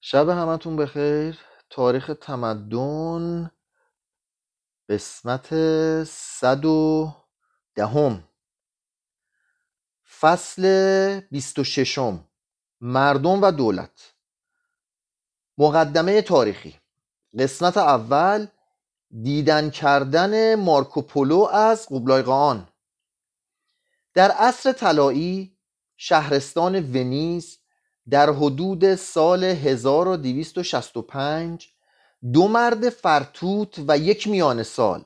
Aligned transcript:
شب 0.00 0.28
همتون 0.28 0.76
بخیر. 0.76 1.38
تاریخ 1.70 2.10
تمدن 2.20 3.50
قسمت 4.88 5.48
صد 6.04 6.64
و 6.64 7.12
دهم. 7.74 8.24
فصل 10.20 11.20
بیست 11.20 11.58
و 11.58 11.64
ششم. 11.64 12.28
مردم 12.80 13.42
و 13.42 13.50
دولت. 13.50 14.14
مقدمه 15.58 16.22
تاریخی. 16.22 16.80
قسمت 17.38 17.76
اول 17.76 18.46
دیدن 19.22 19.70
کردن 19.70 20.54
مارکوپولو 20.54 21.44
از 21.44 21.86
قبلایقان 21.90 22.68
در 24.14 24.30
عصر 24.30 24.72
طلایی 24.72 25.58
شهرستان 25.96 26.74
ونیز 26.74 27.59
در 28.10 28.30
حدود 28.30 28.94
سال 28.94 29.44
1265 29.44 31.68
دو 32.32 32.48
مرد 32.48 32.88
فرتوت 32.88 33.74
و 33.88 33.98
یک 33.98 34.28
میان 34.28 34.62
سال 34.62 35.04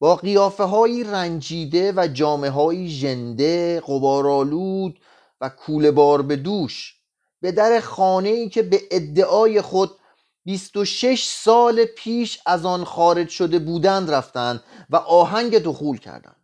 با 0.00 0.16
قیافه 0.16 0.64
های 0.64 1.04
رنجیده 1.04 1.92
و 1.96 2.08
جامعه 2.12 2.50
های 2.50 2.88
ژنده 2.88 3.80
قبارالود 3.80 5.00
و 5.40 5.48
کوله 5.48 5.90
بار 5.90 6.22
به 6.22 6.36
دوش 6.36 6.94
به 7.40 7.52
در 7.52 7.80
خانه 7.80 8.28
ای 8.28 8.48
که 8.48 8.62
به 8.62 8.82
ادعای 8.90 9.60
خود 9.60 9.90
26 10.44 11.24
سال 11.24 11.84
پیش 11.84 12.40
از 12.46 12.66
آن 12.66 12.84
خارج 12.84 13.28
شده 13.28 13.58
بودند 13.58 14.10
رفتند 14.10 14.62
و 14.90 14.96
آهنگ 14.96 15.58
دخول 15.58 15.98
کردند. 15.98 16.36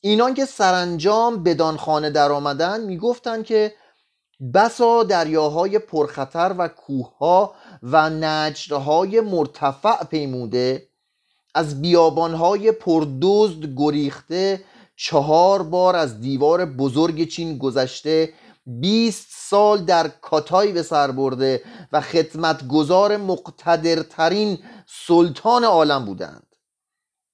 اینان 0.00 0.34
که 0.34 0.44
سرانجام 0.44 1.42
بدان 1.42 1.76
خانه 1.76 2.10
در 2.10 2.32
آمدن 2.32 2.80
می‌گفتند 2.80 3.44
که 3.44 3.74
بسا 4.54 5.02
دریاهای 5.02 5.78
پرخطر 5.78 6.54
و 6.58 6.68
کوهها 6.68 7.54
و 7.82 8.10
نجرهای 8.10 9.20
مرتفع 9.20 10.04
پیموده 10.04 10.88
از 11.54 11.82
بیابانهای 11.82 12.72
پردزد 12.72 13.74
گریخته 13.76 14.64
چهار 14.96 15.62
بار 15.62 15.96
از 15.96 16.20
دیوار 16.20 16.64
بزرگ 16.64 17.28
چین 17.28 17.58
گذشته 17.58 18.32
بیست 18.66 19.28
سال 19.30 19.84
در 19.84 20.08
کاتای 20.08 20.72
به 20.72 20.82
سر 20.82 21.10
برده 21.10 21.62
و 21.92 22.00
خدمتگزار 22.00 23.16
مقتدرترین 23.16 24.58
سلطان 24.86 25.64
عالم 25.64 26.04
بودند. 26.04 26.46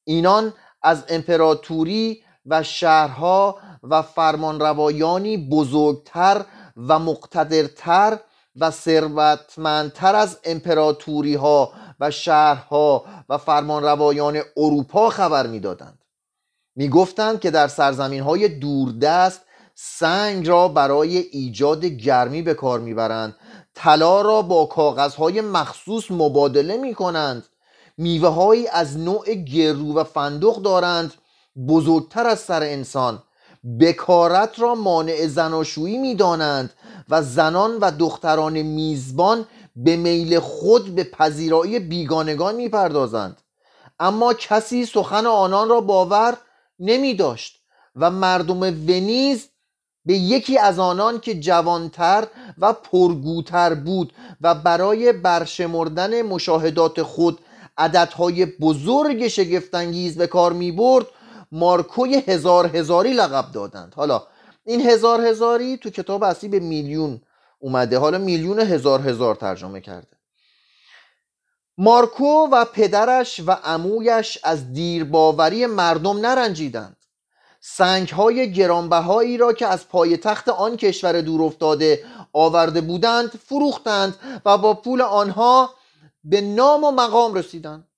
اینان 0.04 0.52
از 0.82 1.04
امپراتوری 1.08 2.22
و 2.46 2.62
شهرها 2.62 3.58
و 3.82 4.02
فرمانروایانی 4.02 5.36
بزرگتر 5.36 6.44
و 6.88 6.98
مقتدرتر 6.98 8.18
و 8.56 8.70
ثروتمندتر 8.70 10.14
از 10.14 10.38
امپراتوری 10.44 11.34
ها 11.34 11.72
و 12.00 12.10
شهرها 12.10 13.04
و 13.28 13.38
فرمانروایان 13.38 14.40
اروپا 14.56 15.10
خبر 15.10 15.46
می‌دادند. 15.46 16.04
می‌گفتند 16.76 17.40
که 17.40 17.50
در 17.50 17.68
سرزمین 17.68 18.22
های 18.22 18.48
دوردست 18.48 19.40
سنگ 19.74 20.48
را 20.48 20.68
برای 20.68 21.16
ایجاد 21.18 21.84
گرمی 21.84 22.42
به 22.42 22.54
کار 22.54 22.80
می‌برند. 22.80 23.36
طلا 23.74 24.20
را 24.20 24.42
با 24.42 24.66
کاغذهای 24.66 25.40
مخصوص 25.40 26.10
مبادله 26.10 26.76
می 26.76 26.94
کنند 26.94 27.46
میوه 27.98 28.64
از 28.72 28.98
نوع 28.98 29.34
گرو 29.34 29.94
و 29.94 30.04
فندق 30.04 30.56
دارند. 30.56 31.14
بزرگتر 31.68 32.26
از 32.26 32.40
سر 32.40 32.62
انسان. 32.62 33.22
بکارت 33.80 34.60
را 34.60 34.74
مانع 34.74 35.26
زناشویی 35.26 35.98
می‌دانند 35.98 36.72
و 37.08 37.22
زنان 37.22 37.76
و 37.80 37.90
دختران 37.98 38.62
میزبان 38.62 39.46
به 39.76 39.96
میل 39.96 40.38
خود 40.38 40.94
به 40.94 41.04
پذیرایی 41.04 41.78
بیگانگان 41.78 42.54
می‌پردازند. 42.54 43.40
اما 43.98 44.34
کسی 44.34 44.86
سخن 44.86 45.26
آنان 45.26 45.68
را 45.68 45.80
باور 45.80 46.36
نمی 46.78 47.14
داشت 47.14 47.60
و 47.96 48.10
مردم 48.10 48.60
ونیز 48.60 49.48
به 50.04 50.14
یکی 50.14 50.58
از 50.58 50.78
آنان 50.78 51.20
که 51.20 51.40
جوانتر 51.40 52.26
و 52.58 52.72
پرگوتر 52.72 53.74
بود 53.74 54.12
و 54.40 54.54
برای 54.54 55.12
برشمردن 55.12 56.22
مشاهدات 56.22 57.02
خود 57.02 57.38
عددهای 57.78 58.46
بزرگ 58.46 59.28
شگفتانگیز 59.28 60.18
به 60.18 60.26
کار 60.26 60.52
می 60.52 60.72
برد 60.72 61.06
مارکوی 61.52 62.14
هزار 62.14 62.76
هزاری 62.76 63.12
لقب 63.12 63.52
دادند. 63.52 63.94
حالا 63.94 64.26
این 64.64 64.80
هزار 64.80 65.26
هزاری 65.26 65.76
تو 65.76 65.90
کتاب 65.90 66.22
اصلی 66.22 66.48
به 66.48 66.60
میلیون 66.60 67.20
اومده. 67.58 67.98
حالا 67.98 68.18
میلیون 68.18 68.60
هزار 68.60 69.00
هزار 69.00 69.34
ترجمه 69.34 69.80
کرده. 69.80 70.16
مارکو 71.78 72.48
و 72.52 72.64
پدرش 72.64 73.40
و 73.46 73.50
عمویش 73.50 74.38
از 74.42 74.72
دیرباوری 74.72 75.66
مردم 75.66 76.18
نرنجیدند. 76.18 76.96
سنگ 77.60 78.08
های 78.08 78.52
گرانبهایی 78.52 79.36
را 79.36 79.52
که 79.52 79.66
از 79.66 79.88
پایتخت 79.88 80.48
آن 80.48 80.76
کشور 80.76 81.20
دور 81.20 81.42
افتاده 81.42 82.04
آورده 82.32 82.80
بودند 82.80 83.30
فروختند 83.30 84.16
و 84.44 84.58
با 84.58 84.74
پول 84.74 85.02
آنها 85.02 85.74
به 86.24 86.40
نام 86.40 86.84
و 86.84 86.90
مقام 86.90 87.34
رسیدند. 87.34 87.89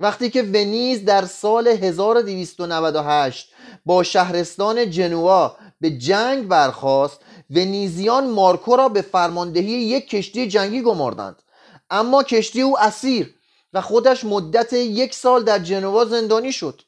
وقتی 0.00 0.30
که 0.30 0.42
ونیز 0.42 1.04
در 1.04 1.24
سال 1.24 1.68
1298 1.68 3.52
با 3.86 4.02
شهرستان 4.02 4.90
جنوا 4.90 5.56
به 5.80 5.90
جنگ 5.90 6.48
برخاست 6.48 7.20
ونیزیان 7.50 8.30
مارکو 8.30 8.76
را 8.76 8.88
به 8.88 9.02
فرماندهی 9.02 9.72
یک 9.72 10.08
کشتی 10.08 10.48
جنگی 10.48 10.82
گماردند. 10.82 11.42
اما 11.90 12.22
کشتی 12.22 12.62
او 12.62 12.78
اسیر 12.80 13.34
و 13.72 13.80
خودش 13.80 14.24
مدت 14.24 14.72
یک 14.72 15.14
سال 15.14 15.44
در 15.44 15.58
جنوا 15.58 16.04
زندانی 16.04 16.52
شد. 16.52 16.82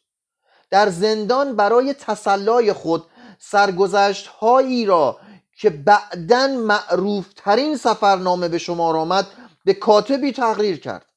در 0.71 0.89
زندان 0.91 1.57
برای 1.57 1.95
تسلای 1.95 2.73
خود 2.73 3.05
سرگذشت 3.39 4.27
هایی 4.27 4.85
را 4.87 5.21
که 5.57 5.71
بعدا 5.71 6.47
معروف 6.47 7.27
ترین 7.37 7.77
سفرنامه 7.77 8.49
به 8.49 8.59
شمار 8.59 8.97
آمد 8.97 9.27
به 9.65 9.75
کاتبی 9.75 10.33
تغییر 10.33 10.81
کرد. 10.81 11.10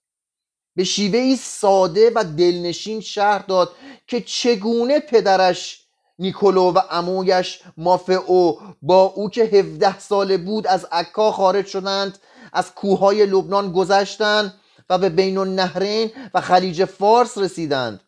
به 0.76 0.84
شیوهی 0.84 1.36
ساده 1.36 2.12
و 2.16 2.24
دلنشین 2.38 3.02
شهر 3.02 3.40
داد 3.40 3.72
که 4.08 4.22
چگونه 4.22 5.00
پدرش 5.00 5.84
نیکولو 6.20 6.72
و 6.72 6.80
امویش 6.92 7.62
مافعو 7.78 8.54
با 8.82 9.04
او 9.04 9.30
که 9.30 9.44
17 9.44 10.00
ساله 10.00 10.38
بود 10.38 10.68
از 10.68 10.88
عکا 10.92 11.32
خارج 11.32 11.66
شدند 11.66 12.18
از 12.54 12.76
کوههای 12.76 13.26
لبنان 13.26 13.72
گذشتند 13.72 14.54
و 14.90 14.98
به 14.98 15.10
بین 15.10 15.38
النهرین 15.38 16.12
و 16.34 16.42
خلیج 16.42 16.86
فارس 16.86 17.38
رسیدند. 17.38 18.02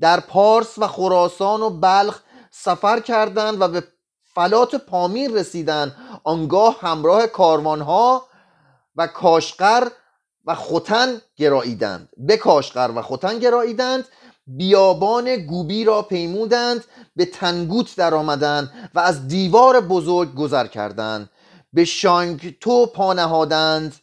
در 0.00 0.20
پارس 0.20 0.78
و 0.78 0.86
خراسان 0.86 1.62
و 1.62 1.70
بلخ 1.70 2.22
سفر 2.50 3.00
کردند 3.00 3.60
و 3.60 3.68
به 3.68 3.84
فلات 4.34 4.74
پامیر 4.74 5.30
رسیدند. 5.30 5.96
آنگاه 6.24 6.78
همراه 6.80 7.26
کاروانها 7.26 8.26
و 8.96 9.06
کاشقر 9.06 9.88
و 10.48 10.54
خوتن 10.54 11.20
گراییدند. 11.36 12.08
به 12.16 12.36
کاشقر 12.36 12.90
و 12.94 13.02
خوتن 13.02 13.38
گراییدند. 13.38 14.08
بیابان 14.46 15.36
گوبی 15.36 15.84
را 15.84 16.02
پیمودند. 16.02 16.84
به 17.16 17.24
تنگوت 17.24 17.96
در 17.96 18.14
آمدند 18.14 18.90
و 18.94 18.98
از 19.00 19.28
دیوار 19.28 19.80
بزرگ 19.80 20.34
گذر 20.34 20.66
کردند. 20.66 21.30
به 21.72 21.84
شانگتو 21.84 22.86
پانهادند 22.86 23.96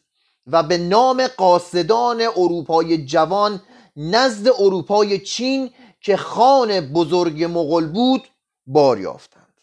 و 0.48 0.64
به 0.64 0.78
نام 0.78 1.28
قاصدان 1.28 2.22
اروپای 2.22 3.06
جوان 3.06 3.62
نزد 3.96 4.48
اروپای 4.48 5.20
چین 5.20 5.72
که 6.02 6.18
خان 6.18 6.80
بزرگ 6.80 7.44
مغل 7.44 7.88
بود 7.88 8.28
بار 8.68 9.00
یافتند. 9.00 9.62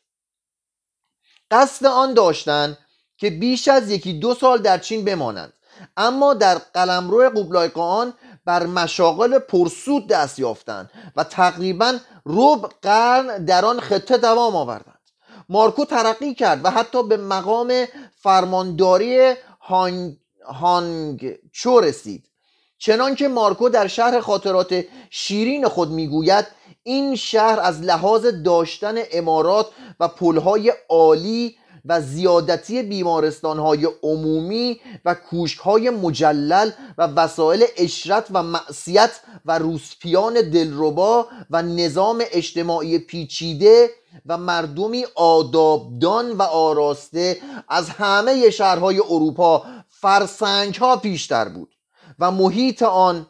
قصد 1.51 1.87
آن 1.87 2.15
داشتند 2.15 2.79
که 3.17 3.31
بیش 3.31 3.69
از 3.69 3.91
یکی 3.91 4.13
دو 4.13 4.35
سال 4.35 4.59
در 4.59 4.79
چین 4.79 5.05
بمانند. 5.05 5.53
اما 5.97 6.35
در 6.35 6.59
قلمرو 6.59 7.31
قبلای 7.31 7.69
قان 7.69 8.15
بر 8.45 8.67
مشاغل 8.67 9.39
پرسود 9.39 10.07
دست 10.07 10.39
یافتند 10.39 10.91
و 11.17 11.25
تقریبا 11.25 11.99
ربع 12.27 12.69
قرن 12.83 13.45
در 13.45 13.65
آن 13.65 13.81
خطه 13.81 14.19
دوام 14.19 14.57
آوردند. 14.57 14.99
مارکو 15.49 15.85
ترقی 15.85 16.35
کرد 16.35 16.65
و 16.65 16.71
حتی 16.71 17.03
به 17.03 17.17
مقام 17.17 17.85
فرمانداری 18.17 19.35
هانگ, 19.61 20.17
هانگ 20.47 21.39
چو 21.53 21.81
رسید. 21.81 22.25
چنان 22.79 23.15
که 23.15 23.29
مارکو 23.29 23.69
در 23.69 23.87
شهر 23.87 24.21
خاطرات 24.21 24.85
شیرین 25.11 25.69
خود 25.69 25.91
می‌گوید 25.91 26.47
این 26.83 27.17
شهر 27.17 27.61
از 27.61 27.81
لحاظ 27.81 28.27
داشتن 28.27 28.95
امارات 29.13 29.67
و 30.01 30.09
پلهای 30.09 30.73
عالی 30.89 31.57
و 31.85 32.01
زیادتی 32.01 32.83
بیمارستان 32.83 33.59
های 33.59 33.89
عمومی 34.03 34.81
و 35.05 35.15
کوشک 35.15 35.59
های 35.59 35.91
مجلل 35.91 36.71
و 36.99 37.07
وسایل 37.07 37.65
اشرت 37.77 38.27
و 38.31 38.43
معصیت 38.43 39.21
و 39.45 39.59
روسپیان 39.59 40.35
دلربا 40.35 41.29
و 41.51 41.63
نظام 41.63 42.25
اجتماعی 42.33 42.99
پیچیده 42.99 43.91
و 44.27 44.39
مردمی 44.39 45.05
آدابدان 45.15 46.33
و 46.33 46.43
آراسته 46.43 47.41
از 47.69 47.89
همه 47.89 48.51
شهرهای 48.51 48.99
اروپا 48.99 49.65
فرسنگ 49.89 50.75
ها 50.75 50.97
پیشتر 50.97 51.49
بود 51.49 51.75
و 52.19 52.31
محیط 52.31 52.83
آن 52.83 53.27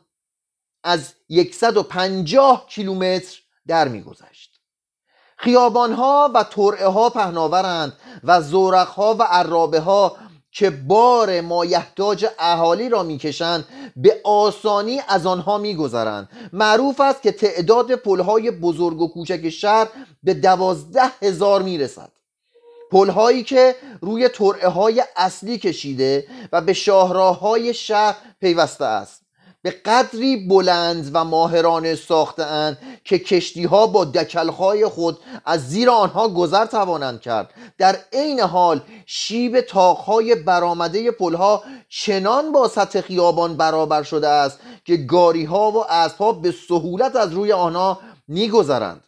از 0.84 1.14
150 1.52 2.66
کیلومتر 2.68 3.38
در 3.66 3.88
میگذشت. 3.88 4.51
خیابان 5.42 5.92
ها 5.92 6.30
و 6.34 6.44
ترعه 6.44 6.86
ها 6.86 7.10
پهناورند 7.10 7.92
و 8.24 8.40
زورق 8.40 8.88
ها 8.88 9.14
و 9.18 9.22
عرابه 9.22 9.80
ها 9.80 10.16
که 10.52 10.70
بار 10.70 11.40
مایحتاج 11.40 12.26
اهالی 12.38 12.88
را 12.88 13.02
می‌کشند 13.02 13.64
به 13.96 14.20
آسانی 14.24 15.00
از 15.08 15.26
آنها 15.26 15.58
میگذرند. 15.58 16.28
معروف 16.52 17.00
است 17.00 17.22
که 17.22 17.32
تعداد 17.32 17.94
پلهای 17.94 18.50
بزرگ 18.50 19.00
و 19.00 19.08
کوچک 19.08 19.48
شهر 19.48 19.88
به 20.22 20.34
دوازده 20.34 21.02
هزار 21.22 21.62
می‌رسد. 21.62 22.12
پلهایی 22.90 23.42
که 23.42 23.76
روی 24.00 24.28
ترعه 24.28 24.68
های 24.68 25.02
اصلی 25.16 25.58
کشیده 25.58 26.26
و 26.52 26.60
به 26.60 26.72
شاهراه 26.72 27.38
های 27.38 27.74
شهر 27.74 28.16
پیوسته 28.40 28.84
است. 28.84 29.22
به 29.62 29.70
قدری 29.70 30.36
بلند 30.36 31.10
و 31.14 31.24
ماهرانه 31.24 31.94
ساختهاند 31.94 32.78
که 33.04 33.18
کشتی 33.18 33.64
ها 33.64 33.86
با 33.86 34.04
دکلهای 34.04 34.86
خود 34.86 35.18
از 35.44 35.68
زیر 35.68 35.90
آنها 35.90 36.28
گذر 36.28 36.66
توانند 36.66 37.20
کرد. 37.20 37.54
در 37.78 37.96
عین 38.12 38.40
حال 38.40 38.80
شیب 39.06 39.60
تاقهای 39.60 40.34
برآمده 40.34 41.10
پلها 41.10 41.62
چنان 41.88 42.52
با 42.52 42.68
سطح 42.68 43.00
خیابان 43.00 43.56
برابر 43.56 44.02
شده 44.02 44.28
است 44.28 44.58
که 44.84 44.96
گاری 44.96 45.44
ها 45.44 45.70
و 45.70 45.84
اسبها 45.92 46.32
به 46.32 46.54
سهولت 46.68 47.16
از 47.16 47.32
روی 47.32 47.52
آنها 47.52 48.00
میگذرند. 48.28 49.04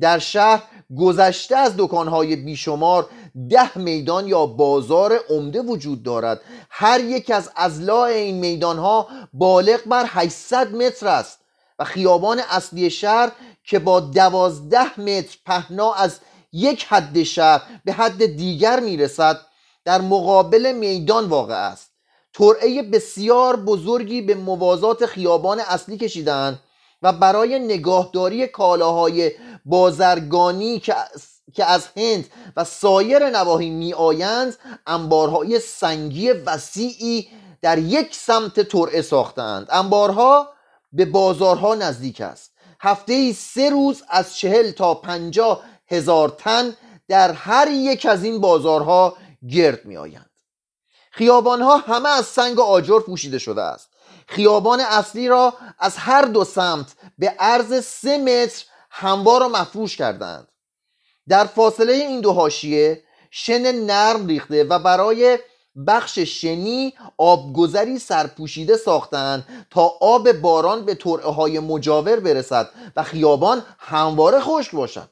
در 0.00 0.18
شهر 0.18 0.62
گذشته 0.98 1.56
از 1.56 1.74
دکانهای 1.78 2.36
بیشمار 2.36 3.08
ده 3.50 3.78
میدان 3.78 4.28
یا 4.28 4.46
بازار 4.46 5.20
عمده 5.30 5.60
وجود 5.60 6.02
دارد. 6.02 6.40
هر 6.70 7.00
یک 7.00 7.30
از 7.30 7.50
ازلاع 7.56 8.02
این 8.02 8.38
میدانها 8.38 9.08
بالغ 9.32 9.80
بر 9.86 10.04
800 10.08 10.74
متر 10.74 11.08
است 11.08 11.38
و 11.78 11.84
خیابان 11.84 12.40
اصلی 12.50 12.90
شهر 12.90 13.32
که 13.64 13.78
با 13.78 14.00
دوازده 14.00 15.00
متر 15.00 15.38
پهنا 15.46 15.92
از 15.92 16.18
یک 16.52 16.86
حد 16.88 17.22
شهر 17.22 17.62
به 17.84 17.92
حد 17.92 18.26
دیگر 18.26 18.80
می‌رسد 18.80 19.40
در 19.84 20.00
مقابل 20.00 20.72
میدان 20.72 21.24
واقع 21.24 21.54
است. 21.54 21.90
ترعه 22.34 22.82
بسیار 22.82 23.56
بزرگی 23.56 24.22
به 24.22 24.34
موازات 24.34 25.06
خیابان 25.06 25.60
اصلی 25.60 25.98
کشیدند 25.98 26.60
و 27.02 27.12
برای 27.12 27.58
نگاهداری 27.58 28.46
کالاهای 28.46 29.32
بازرگانی 29.64 30.80
که 31.54 31.64
از 31.64 31.86
هند 31.96 32.30
و 32.56 32.64
سایر 32.64 33.30
نواحی 33.30 33.70
می 33.70 33.92
آیند 33.92 34.56
انبارهای 34.86 35.60
سنگی 35.60 36.30
وسیعی 36.30 37.28
در 37.62 37.78
یک 37.78 38.14
سمت 38.16 38.60
ترعه 38.60 39.02
ساختند. 39.02 39.66
انبارها 39.70 40.48
به 40.92 41.04
بازارها 41.04 41.74
نزدیک 41.74 42.20
است. 42.20 42.52
هفته 42.80 43.12
ای 43.12 43.32
سه 43.32 43.70
روز 43.70 44.02
از 44.08 44.36
چهل 44.36 44.70
تا 44.70 44.94
پنجاه 44.94 45.62
هزار 45.88 46.28
تن 46.28 46.76
در 47.08 47.32
هر 47.32 47.68
یک 47.70 48.06
از 48.06 48.24
این 48.24 48.40
بازارها 48.40 49.16
گرد 49.50 49.84
می 49.84 49.96
آیند 49.96 50.30
خیابانها 51.10 51.76
همه 51.76 52.08
از 52.08 52.26
سنگ 52.26 52.58
و 52.58 52.62
آجر 52.62 53.00
پوشیده 53.00 53.38
شده 53.38 53.62
است. 53.62 53.88
خیابان 54.26 54.80
اصلی 54.80 55.28
را 55.28 55.54
از 55.78 55.96
هر 55.96 56.22
دو 56.22 56.44
سمت 56.44 56.86
به 57.18 57.28
عرض 57.38 57.84
سه 57.84 58.18
متر 58.18 58.64
هموار 58.96 59.40
را 59.40 59.48
مفروش 59.48 59.96
کردند. 59.96 60.48
در 61.28 61.44
فاصله 61.44 61.92
این 61.92 62.20
دو 62.20 62.32
حاشیه 62.32 63.02
شن 63.30 63.72
نرم 63.72 64.26
ریخته 64.26 64.64
و 64.64 64.78
برای 64.78 65.38
بخش 65.86 66.18
شنی 66.18 66.94
آبگذری 67.18 67.98
سرپوشیده 67.98 68.76
ساختند 68.76 69.66
تا 69.70 69.92
آب 70.00 70.32
باران 70.32 70.84
به 70.84 70.94
ترعه 70.94 71.30
های 71.30 71.58
مجاور 71.58 72.20
برسد 72.20 72.70
و 72.96 73.02
خیابان 73.02 73.62
همواره 73.78 74.40
خشک 74.40 74.74
باشد. 74.74 75.08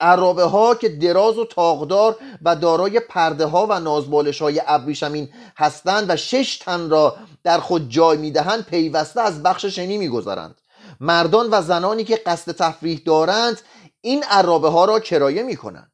عرابه 0.00 0.44
ها 0.44 0.74
که 0.74 0.88
دراز 0.88 1.38
و 1.38 1.44
تاغدار 1.44 2.16
و 2.42 2.56
دارای 2.56 3.00
پرده 3.00 3.46
ها 3.46 3.66
و 3.70 3.80
نازبالش 3.80 4.42
های 4.42 4.62
ابریشمین 4.66 5.28
هستند 5.56 6.10
و 6.10 6.16
شش 6.16 6.58
تن 6.58 6.90
را 6.90 7.16
در 7.44 7.58
خود 7.58 7.88
جای 7.88 8.18
می‌دهند 8.18 8.66
پیوسته 8.66 9.20
از 9.20 9.42
بخش 9.42 9.64
شنی 9.64 9.98
می‌گذارند 9.98 10.60
مردان 11.00 11.48
و 11.50 11.62
زنانی 11.62 12.04
که 12.04 12.16
قصد 12.16 12.52
تفریح 12.52 13.02
دارند 13.04 13.60
این 14.00 14.24
عرابه 14.24 14.68
ها 14.68 14.84
را 14.84 15.00
کرایه 15.00 15.42
می 15.42 15.56
کنند 15.56 15.92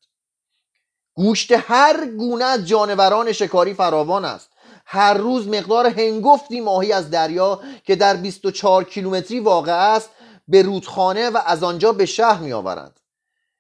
گوشت 1.15 1.53
هر 1.53 2.07
گونه 2.07 2.45
از 2.45 2.67
جانوران 2.67 3.33
شکاری 3.33 3.75
فراوان 3.75 4.25
است. 4.25 4.51
هر 4.87 5.15
روز 5.15 5.49
مقدار 5.49 5.87
هنگفتی 5.87 6.61
ماهی 6.61 6.93
از 6.93 7.11
دریا 7.11 7.61
که 7.85 7.97
در 7.97 8.17
24 8.17 8.85
کیلومتری 8.85 9.41
واقع 9.41 9.73
است 9.73 10.11
به 10.49 10.63
رودخانه 10.63 11.31
و 11.31 11.39
از 11.47 11.63
آنجا 11.63 11.93
به 11.93 12.07
شهر 12.07 12.41
می 12.41 12.53
آورند 12.53 13.01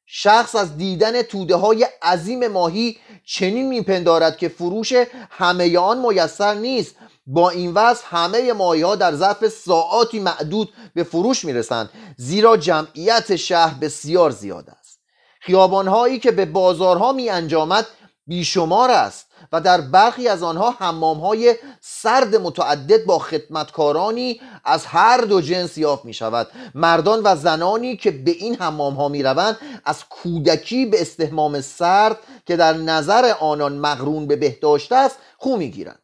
شخص 0.07 0.55
از 0.55 0.77
دیدن 0.77 1.23
توده 1.23 1.57
های 1.57 1.87
عظیم 2.03 2.49
ماهی 2.49 2.99
چنین 3.25 3.69
میپندارد 3.69 4.37
که 4.37 4.49
فروش 4.49 4.93
همه 5.31 5.79
آن 5.79 5.99
میسر 5.99 6.55
نیست. 6.55 6.95
با 7.27 7.51
این 7.51 7.73
وضع 7.75 8.03
همه 8.05 8.53
ماهی 8.53 8.83
ها 8.83 8.97
در 8.97 9.15
ظرف 9.15 9.49
ساعاتی 9.49 10.21
معدود 10.21 10.73
به 10.95 11.03
فروش 11.03 11.45
می‌رسند 11.45 11.91
زیرا 12.17 12.57
جمعیت 12.57 13.37
شهر 13.37 13.75
بسیار 13.75 14.31
زیاد 14.31 14.71
است. 14.79 15.01
خیابان 15.41 15.89
هایی 15.89 16.19
که 16.19 16.31
به 16.31 16.45
بازارها 16.45 17.13
می 17.13 17.31
انجامد 17.31 17.87
بیشمار 18.27 18.91
است 18.91 19.27
و 19.53 19.61
در 19.61 19.81
برخی 19.81 20.29
از 20.29 20.43
آنها 20.43 20.71
حمام 20.71 21.21
های 21.21 21.55
سرد 21.81 22.37
متعدد 22.37 23.05
با 23.05 23.19
خدمتکارانی 23.19 24.41
از 24.65 24.87
هر 24.87 25.21
دو 25.21 25.41
جنس 25.41 25.79
یافت 25.79 26.05
می 26.05 26.15
شود 26.15 26.49
مردان 26.75 27.21
و 27.25 27.37
زنانی 27.37 27.97
که 27.97 28.11
به 28.11 28.31
این 28.31 28.57
حمام 28.57 28.95
ها 28.95 29.09
می 29.09 29.23
روند 29.23 29.59
از 29.85 30.05
کودکی 30.09 30.87
به 30.87 31.01
استهمام 31.01 31.61
سرد 31.61 32.19
که 32.47 32.57
در 32.57 32.73
نظر 32.73 33.35
آنان 33.41 33.79
مغرون 33.79 34.27
به 34.27 34.37
بهداشت 34.37 34.93
است 34.93 35.17
خو 35.39 35.57
می 35.57 35.71
گیرند 35.71 36.04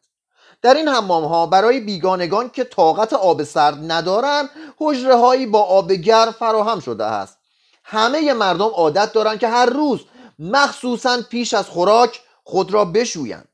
در 0.61 0.73
این 0.73 0.87
حمام 0.87 1.25
ها 1.25 1.45
برای 1.45 1.79
بیگانگان 1.79 2.49
که 2.49 2.63
طاقت 2.63 3.13
آب 3.13 3.43
سرد 3.43 3.91
ندارند 3.91 4.49
حجره 4.77 5.15
هایی 5.15 5.45
با 5.45 5.61
آب 5.61 5.91
گرم 5.91 6.31
فراهم 6.31 6.79
شده 6.79 7.05
است. 7.05 7.37
همه 7.83 8.33
مردم 8.33 8.65
عادت 8.67 9.13
دارند 9.13 9.39
که 9.39 9.47
هر 9.47 9.65
روز 9.65 9.99
مخصوصا 10.39 11.21
پیش 11.29 11.53
از 11.53 11.69
خوراک 11.69 12.21
خود 12.43 12.73
را 12.73 12.85
بشویند. 12.85 13.47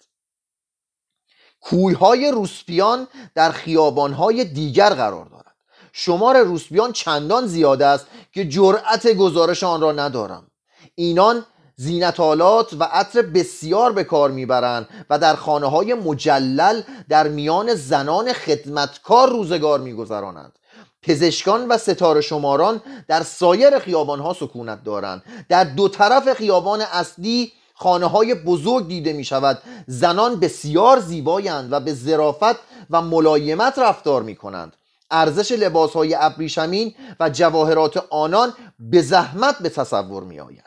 کویهای 1.61 2.31
روسپیان 2.31 3.07
در 3.35 3.52
خیابانهای 3.52 4.45
دیگر 4.45 4.90
قرار 4.90 5.26
دارد. 5.26 5.56
شمار 5.94 6.37
روسپیان 6.37 6.92
چندان 6.92 7.47
زیاد 7.47 7.81
است 7.81 8.07
که 8.33 8.45
جرأت 8.49 9.07
گزارش 9.07 9.64
آن 9.64 9.81
را 9.81 9.92
ندارم. 9.92 10.52
اینان 10.95 11.45
زینتالات 11.79 12.73
و 12.73 12.83
عطر 12.83 13.21
بسیار 13.21 13.91
به 13.91 14.03
کار 14.03 14.31
می‌برند 14.31 14.87
و 15.09 15.19
در 15.19 15.35
خانه 15.35 15.67
های 15.67 15.93
مجلل 15.93 16.81
در 17.09 17.27
میان 17.27 17.75
زنان 17.75 18.33
خدمتکار 18.33 19.29
روزگار 19.29 19.79
میگذرانند. 19.79 20.53
پزشکان 21.01 21.67
و 21.67 21.77
ستاره 21.77 22.21
شماران 22.21 22.81
در 23.07 23.23
سایر 23.23 23.79
خیابان 23.79 24.19
ها 24.19 24.33
سکونت 24.33 24.83
دارند. 24.83 25.23
در 25.49 25.63
دو 25.63 25.87
طرف 25.87 26.33
خیابان 26.33 26.81
اصلی 26.81 27.51
خانه 27.73 28.05
های 28.05 28.35
بزرگ 28.35 28.87
دیده 28.87 29.13
می 29.13 29.23
شود 29.23 29.61
زنان 29.87 30.39
بسیار 30.39 30.99
زیبایند 30.99 31.73
و 31.73 31.79
به 31.79 31.93
ظرافت 31.93 32.55
و 32.89 33.01
ملایمت 33.01 33.79
رفتار 33.79 34.23
می 34.23 34.35
کنند 34.35 34.75
ارزش 35.11 35.51
لباس 35.51 35.93
های 35.93 36.15
ابریشمین 36.15 36.95
و 37.19 37.29
جواهرات 37.29 38.03
آنان 38.09 38.53
به 38.79 39.01
زحمت 39.01 39.59
به 39.59 39.69
تصور 39.69 40.23
می 40.23 40.39
آید 40.39 40.67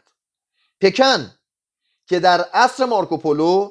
پکن 0.81 1.31
که 2.09 2.21
در 2.21 2.41
عصر 2.41 2.85
مارکوپولو 2.85 3.71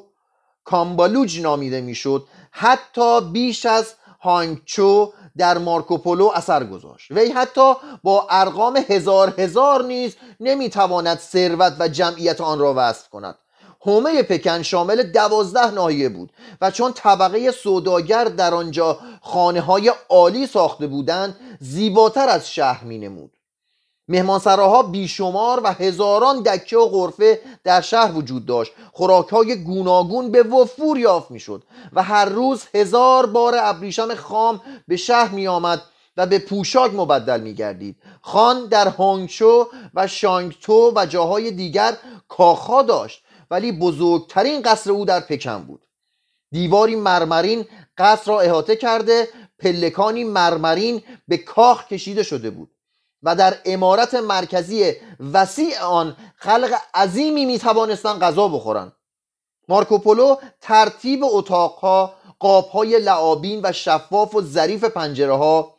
کامبالوج 0.63 1.41
نامیده 1.41 1.81
می‌شد 1.81 2.27
حتی 2.51 3.21
بیش 3.21 3.65
از 3.65 3.93
هانگچو 4.21 5.13
در 5.37 5.57
مارکوپولو 5.57 6.31
اثر 6.35 6.63
گذاشت. 6.63 7.11
وی 7.11 7.31
حتی 7.31 7.73
با 8.03 8.27
ارقام 8.29 8.77
هزار 8.89 9.33
هزار 9.37 9.83
نیز 9.83 10.15
نمی‌تواند 10.39 11.19
ثروت 11.19 11.75
و 11.79 11.87
جمعیت 11.87 12.41
آن 12.41 12.59
را 12.59 12.73
وصف 12.77 13.09
کند. 13.09 13.35
حومه 13.81 14.23
پکن 14.23 14.61
شامل 14.61 15.03
دوازده 15.03 15.71
ناحیه 15.71 16.09
بود 16.09 16.31
و 16.61 16.71
چون 16.71 16.93
طبقه 16.93 17.51
سوداگر 17.51 18.23
در 18.23 18.53
آنجا 18.53 18.99
خانه 19.21 19.61
های 19.61 19.91
عالی 20.09 20.47
ساخته 20.47 20.87
بودند 20.87 21.39
زیباتر 21.59 22.29
از 22.29 22.51
شهر 22.51 22.83
می 22.83 22.97
نمود 22.97 23.38
مهمانسراها 24.09 24.83
بیشمار 24.83 25.61
و 25.63 25.73
هزاران 25.73 26.43
دکه 26.43 26.77
و 26.77 26.87
غرفه 26.87 27.41
در 27.63 27.81
شهر 27.81 28.17
وجود 28.17 28.45
داشت. 28.45 28.71
خوراکهای 28.91 29.63
گوناگون 29.63 30.31
به 30.31 30.43
وفور 30.43 30.97
یافت 30.97 31.31
می‌شد 31.31 31.63
و 31.93 32.03
هر 32.03 32.25
روز 32.25 32.63
هزار 32.73 33.25
بار 33.25 33.53
ابریشم 33.57 34.15
خام 34.15 34.61
به 34.87 34.97
شهر 34.97 35.31
می 35.31 35.47
آمد 35.47 35.81
و 36.17 36.25
به 36.25 36.39
پوشاک 36.39 36.93
مبدل 36.93 37.41
می 37.41 37.53
گردید 37.53 37.97
خان 38.21 38.65
در 38.65 38.87
هانگشو 38.87 39.67
و 39.93 40.07
شانگتو 40.07 40.93
و 40.95 41.05
جاهای 41.05 41.51
دیگر 41.51 41.97
کاخا 42.27 42.81
داشت 42.81 43.23
ولی 43.51 43.71
بزرگترین 43.71 44.61
قصر 44.61 44.91
او 44.91 45.05
در 45.05 45.19
پکن 45.19 45.63
بود. 45.63 45.85
دیواری 46.51 46.95
مرمرین 46.95 47.65
قصر 47.97 48.31
را 48.31 48.39
احاطه 48.39 48.75
کرده 48.75 49.27
پلکانی 49.59 50.23
مرمرین 50.23 51.01
به 51.27 51.37
کاخ 51.37 51.87
کشیده 51.87 52.23
شده 52.23 52.49
بود. 52.49 52.71
و 53.23 53.35
در 53.35 53.57
امارت 53.65 54.13
مرکزی 54.13 54.93
وسیع 55.33 55.81
آن 55.81 56.17
خلق 56.35 56.73
عظیمی 56.93 57.45
می 57.45 57.59
توانستند 57.59 58.21
غذا 58.21 58.47
بخورند. 58.47 58.91
مارکوپولو 59.67 60.35
ترتیب 60.61 61.19
اتاقها 61.23 62.13
قابهای 62.39 62.99
لعابین 62.99 63.59
و 63.63 63.71
شفاف 63.71 64.35
و 64.35 64.41
ظریف 64.41 64.83
پنجره 64.83 65.33
ها 65.33 65.75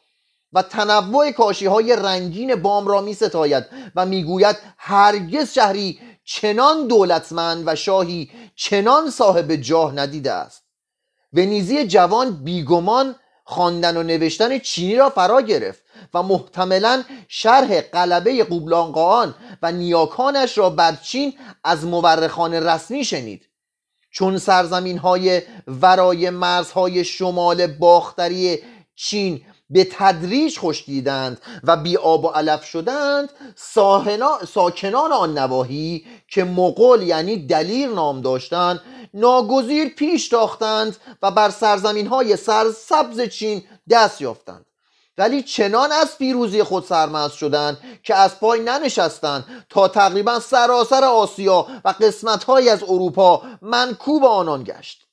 و 0.53 0.63
تنوع 0.63 1.31
کاشی 1.31 1.67
های 1.67 1.97
رنگین 1.97 2.55
بام 2.55 2.89
را 2.89 3.01
می 3.01 3.15
ستاید 3.15 3.65
و 3.95 4.07
می‌گوید 4.07 4.57
هرگز 4.79 5.53
شهری 5.53 6.01
چنان 6.25 6.87
دولتمند 6.87 7.63
و 7.67 7.75
شاهی 7.75 8.31
چنان 8.57 9.11
صاحب 9.11 9.55
جاه 9.55 9.95
ندیده 9.95 10.33
است. 10.33 10.63
ونیزی 11.33 11.87
جوان 11.87 12.45
بیگمان 12.45 13.17
خواندن 13.45 13.97
و 13.97 14.03
نوشتن 14.03 14.59
چینی 14.59 14.97
را 14.97 15.11
فرا 15.11 15.41
گرفت. 15.41 15.83
و 16.15 16.23
محتملا 16.23 17.03
شرح 17.29 17.81
قلبه 17.81 18.45
قوبلانقان 18.45 19.35
و 19.63 19.73
نیاکانش 19.73 20.59
را 20.59 20.71
بر 20.71 20.97
چین 21.03 21.35
از 21.65 21.85
مورخان 21.85 22.55
رسمی 22.55 23.05
شنید. 23.05 23.47
چون 24.11 24.39
سرزمین 24.39 24.99
های 24.99 25.43
ورای 25.67 26.31
مرزهای 26.31 27.05
شمال 27.05 27.67
باختری 27.67 28.59
چین 28.95 29.41
به 29.71 29.89
تدریج 29.93 30.59
خشکیدند 30.59 31.41
و 31.65 31.77
بی 31.77 31.97
آب 31.97 32.25
و 32.25 32.29
علف 32.29 32.65
شدند 32.65 33.29
ساکنان 34.47 35.13
آن 35.13 35.39
نواحی 35.39 36.05
که 36.29 36.45
مغول 36.45 37.03
یعنی 37.03 37.37
دلیر 37.47 37.89
نام 37.89 38.21
داشتند 38.21 38.81
ناگزیر 39.15 39.89
پیش 39.89 40.29
تاختند 40.29 40.97
و 41.23 41.31
بر 41.31 41.51
سرزمین 41.51 42.07
های 42.07 42.37
سرسبز 42.37 43.21
چین 43.21 43.63
دست 43.91 44.21
یافتند. 44.21 44.67
ولی 45.21 45.43
چنان 45.43 45.93
از 45.93 46.19
پیروزی 46.19 46.63
خود 46.63 46.85
سرمست 46.85 47.37
شدند 47.37 47.79
که 48.03 48.15
از 48.15 48.41
پای 48.41 48.61
ننشستند 48.61 49.45
تا 49.69 49.89
تقریبا 49.89 50.41
سراسر 50.41 51.05
آسیا 51.05 51.67
و 51.85 51.95
قسمتهایی 52.01 52.69
از 52.69 52.83
اروپا 52.83 53.43
منکوب 53.63 54.25
آنان 54.25 54.65
گشت. 54.65 55.07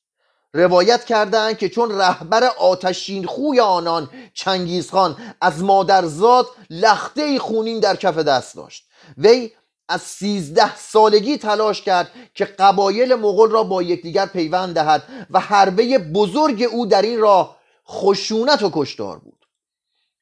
روایت 0.53 1.05
کردند 1.05 1.57
که 1.57 1.69
چون 1.69 1.97
رهبر 1.97 2.43
آتشین 2.43 3.25
خوی 3.25 3.59
آنان 3.59 4.09
چنگیزخان 4.33 5.17
از 5.41 5.63
مادرزاد 5.63 6.47
لخته 6.69 7.39
خونین 7.39 7.79
در 7.79 7.95
کف 7.95 8.17
دست 8.17 8.55
داشت. 8.55 8.85
وی 9.17 9.51
از 9.89 10.01
سیزده 10.01 10.75
سالگی 10.75 11.37
تلاش 11.37 11.81
کرد 11.81 12.11
که 12.33 12.45
قبایل 12.45 13.15
مغول 13.15 13.49
را 13.49 13.63
با 13.63 13.83
یکدیگر 13.83 14.25
پیوند 14.25 14.75
دهد 14.75 15.03
و 15.29 15.39
حربه 15.39 15.97
بزرگ 15.97 16.67
او 16.71 16.85
در 16.85 17.01
این 17.01 17.19
راه 17.19 17.57
خشونت 17.87 18.63
و 18.63 18.71
کشتار 18.73 19.19
بود. 19.19 19.36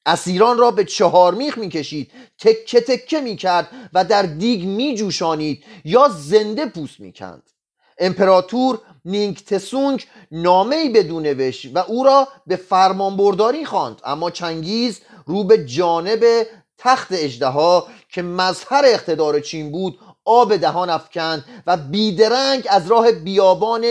اسیران 0.06 0.58
را 0.58 0.72
به 0.72 0.86
چهار 0.86 1.34
میخ 1.34 1.58
می‌کشید 1.58 2.12
تکه 2.40 2.82
تکه 2.82 3.22
می‌کرد 3.22 3.68
و 3.94 4.06
در 4.06 4.22
دیگ 4.22 4.66
میجوشانید 4.66 5.64
یا 5.86 6.10
زنده 6.10 6.66
پوست 6.66 7.00
می‌کند. 7.00 7.44
امپراتور 8.00 8.80
نینگ 9.06 9.38
تسونگ 9.38 10.06
نامه 10.32 10.76
ای 10.76 10.90
بدون 10.90 11.52
و 11.74 11.80
او 11.88 12.04
را 12.04 12.28
به 12.48 12.56
فرمانبرداری 12.56 13.66
خواند 13.66 14.02
اما 14.06 14.32
چنگیز 14.32 15.02
رو 15.26 15.44
به 15.44 15.66
جانب 15.66 16.48
تخت 16.78 17.08
اجدها 17.12 17.88
که 18.10 18.22
مظهر 18.22 18.82
اقتدار 18.86 19.40
چین 19.40 19.72
بود 19.72 20.00
آب 20.26 20.56
دهان 20.56 20.90
افکند 20.90 21.46
و 21.68 21.78
بیدرنگ 21.78 22.68
از 22.70 22.88
راه 22.88 23.12
بیابان 23.12 23.86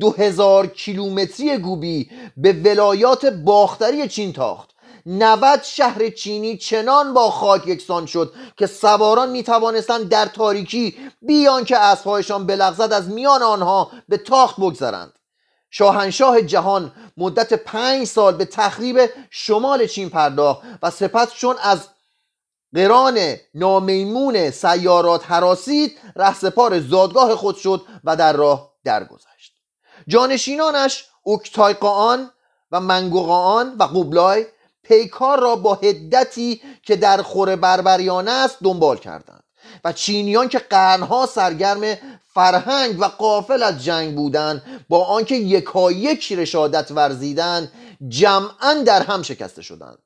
دو 0.00 0.10
هزار 0.10 0.66
کیلومتری 0.66 1.58
گوبی 1.58 2.10
به 2.36 2.52
ولایات 2.52 3.26
باختری 3.26 4.08
چین 4.08 4.32
تاخت. 4.32 4.70
90 5.10 5.62
شهر 5.62 6.08
چینی 6.08 6.56
چنان 6.56 7.14
با 7.14 7.30
خاک 7.30 7.66
یکسان 7.66 8.06
شد 8.06 8.34
که 8.56 8.66
سواران 8.66 9.30
می 9.30 9.42
توانستند 9.42 10.08
در 10.08 10.26
تاریکی 10.26 10.96
بیان 11.22 11.64
که 11.64 11.78
اسبهایشان 11.78 12.46
بلغزد 12.46 12.92
از 12.92 13.08
میان 13.08 13.42
آنها 13.42 13.90
به 14.08 14.16
تاخت 14.16 14.56
بگذرند. 14.56 15.18
شاهنشاه 15.70 16.42
جهان 16.42 16.92
مدت 17.16 17.52
پنج 17.52 18.04
سال 18.04 18.34
به 18.34 18.44
تخریب 18.44 19.10
شمال 19.30 19.86
چین 19.86 20.10
پرداخت 20.10 20.62
و 20.82 20.90
سپس 20.90 21.34
چون 21.34 21.56
از 21.62 21.88
قران 22.74 23.36
نامیمون 23.54 24.50
سیارات 24.50 25.30
حراسید 25.30 25.98
رهسپار 26.16 26.80
زادگاه 26.80 27.36
خود 27.36 27.56
شد 27.56 27.82
و 28.04 28.16
در 28.16 28.32
راه 28.32 28.72
درگذشت. 28.84 29.52
جانشینانش 30.08 31.04
اوکتایقان 31.22 32.30
و 32.72 32.80
منگوقان 32.80 33.76
و 33.78 33.82
قوبلای 33.82 34.46
پیکار 34.88 35.40
را 35.40 35.56
با 35.56 35.74
هدتی 35.74 36.60
که 36.82 36.96
در 36.96 37.22
خور 37.22 37.56
بربریانه 37.56 38.30
است 38.30 38.56
دنبال 38.62 38.96
کردند. 38.96 39.44
و 39.84 39.92
چینیان 39.92 40.48
که 40.48 40.58
قرنها 40.58 41.26
سرگرم 41.26 41.94
فرهنگ 42.34 43.00
و 43.00 43.04
قافل 43.04 43.62
از 43.62 43.84
جنگ 43.84 44.14
بودند 44.14 44.62
با 44.88 45.04
آنکه 45.04 45.34
یکایک 45.34 46.32
رشادت 46.32 46.90
ورزیدند 46.90 47.72
جمعا 48.08 48.74
در 48.86 49.02
هم 49.02 49.22
شکسته 49.22 49.62
شدند. 49.62 49.98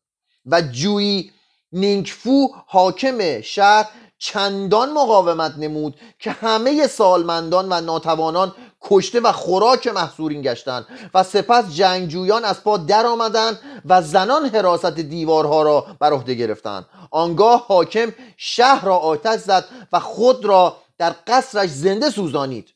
و 0.47 0.63
جویی 0.63 1.33
نینگفو 1.73 2.49
حاکم 2.67 3.41
شهر 3.41 3.89
چندان 4.19 4.93
مقاومت 4.93 5.55
نمود 5.59 5.97
که 6.19 6.31
همه 6.31 6.87
سالمندان 6.87 7.67
و 7.71 7.81
ناتوانان 7.81 8.55
کشته 8.85 9.21
و 9.21 9.33
خوراک 9.33 9.87
محصورین 9.87 10.43
گشتند 10.43 10.87
و 11.15 11.23
سپس 11.23 11.75
جنگجویان 11.75 12.45
از 12.45 12.65
پا 12.65 12.77
در 12.77 13.07
آمدند 13.07 13.59
و 13.85 14.03
زنان 14.03 14.47
حراست 14.47 14.99
دیوارها 14.99 15.63
را 15.63 15.87
بر 16.01 16.13
عهده 16.13 16.35
گرفتند 16.35 16.87
آنگاه 17.11 17.67
حاکم 17.69 18.13
شهر 18.37 18.85
را 18.85 18.97
آتش 18.97 19.41
زد 19.41 19.65
و 19.93 20.01
خود 20.01 20.45
را 20.45 20.77
در 20.99 21.15
قصرش 21.27 21.71
زنده 21.71 22.11
سوزانید. 22.11 22.69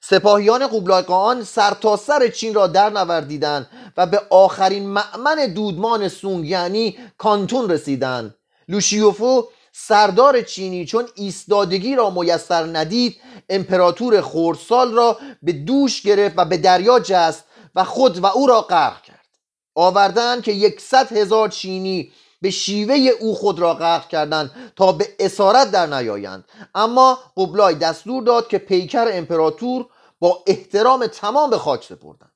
سپاهیان 0.00 0.66
قوبلاقان 0.66 1.44
سر 1.44 1.70
تا 1.70 1.96
سر 1.96 2.28
چین 2.28 2.54
را 2.54 2.66
در 2.66 2.90
نوردیدند 2.90 3.66
و 3.96 4.06
به 4.06 4.22
آخرین 4.30 4.88
معمن 4.88 5.52
دودمان 5.54 6.08
سونگ 6.08 6.48
یعنی 6.48 6.98
کانتون 7.18 7.70
رسیدند. 7.70 8.34
لوشیوفو 8.68 9.44
سردار 9.72 10.42
چینی 10.42 10.86
چون 10.86 11.08
ایستادگی 11.14 11.96
را 11.96 12.10
میسر 12.10 12.62
ندید 12.62 13.16
امپراتور 13.48 14.20
خورسال 14.20 14.92
را 14.92 15.18
به 15.42 15.52
دوش 15.52 16.02
گرفت 16.02 16.34
و 16.38 16.44
به 16.44 16.56
دریا 16.56 17.00
جست 17.00 17.44
و 17.74 17.84
خود 17.84 18.18
و 18.18 18.26
او 18.26 18.46
را 18.46 18.60
غرق 18.60 19.02
کرد. 19.02 19.26
آوردن 19.74 20.40
که 20.40 20.52
یکصد 20.52 21.12
هزار 21.12 21.48
چینی 21.48 22.12
به 22.42 22.50
شیوه 22.50 22.94
او 22.94 23.34
خود 23.34 23.58
را 23.58 23.74
غرق 23.74 24.08
کردند 24.08 24.72
تا 24.76 24.92
به 24.92 25.08
اسارت 25.18 25.70
در 25.70 25.86
نیایند. 25.86 26.44
اما 26.74 27.18
قبلای 27.36 27.74
دستور 27.74 28.22
داد 28.22 28.48
که 28.48 28.58
پیکر 28.58 29.08
امپراتور 29.12 29.86
با 30.20 30.44
احترام 30.46 31.06
تمام 31.06 31.50
به 31.50 31.58
خاک 31.58 31.84
سپردند. 31.84 32.32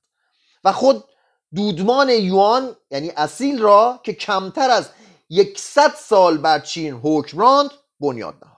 و 0.65 0.73
خود 0.73 1.05
دودمان 1.55 2.09
یوان 2.09 2.77
یعنی 2.91 3.11
اصیل 3.17 3.63
را 3.63 4.01
که 4.03 4.13
کمتر 4.13 4.71
از 4.71 4.89
یکصد 5.31 5.95
سال 5.95 6.39
بر 6.39 6.59
چین 6.59 7.01
حکم 7.03 7.39
راند 7.39 7.71
بنیاد 8.01 8.35
نهاد 8.43 8.52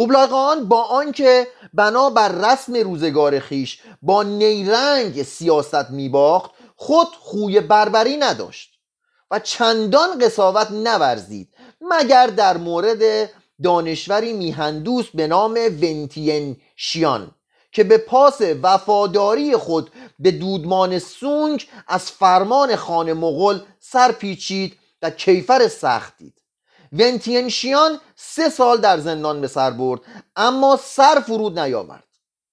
قبلاقان 0.00 0.68
با 0.68 0.82
آنکه 0.82 1.46
بنا 1.74 2.10
بر 2.10 2.28
رسم 2.28 2.74
روزگار 2.74 3.38
خیش 3.38 3.80
با 4.02 4.22
نیرنگ 4.22 5.22
سیاست 5.22 5.90
میباخت 5.90 6.50
خود 6.76 7.08
خوی 7.20 7.60
بربری 7.60 8.16
نداشت 8.16 8.70
و 9.30 9.38
چندان 9.38 10.18
قصاوت 10.18 10.70
نورزید 10.70 11.48
مگر 11.80 12.26
در 12.26 12.56
مورد 12.56 13.30
دانشوری 13.62 14.32
میهندوس 14.32 15.06
به 15.14 15.26
نام 15.26 15.54
ونتین 15.82 16.56
شیان 16.76 17.30
که 17.72 17.84
به 17.84 17.98
پاس 17.98 18.40
وفاداری 18.62 19.56
خود 19.56 19.90
به 20.18 20.30
دودمان 20.30 20.98
سونگ 20.98 21.68
از 21.88 22.10
فرمان 22.10 22.76
خان 22.76 23.12
مغل 23.12 23.58
سرپیچید 23.80 24.76
و 25.02 25.10
کیفر 25.10 25.68
سخت 25.68 26.16
دید. 26.18 26.39
ونتینشیان 26.92 28.00
سه 28.16 28.48
سال 28.48 28.80
در 28.80 28.98
زندان 28.98 29.40
به 29.40 29.48
سر 29.48 29.70
برد 29.70 30.00
اما 30.36 30.78
سر 30.82 31.22
فرود 31.26 31.58
نیاورد. 31.58 32.04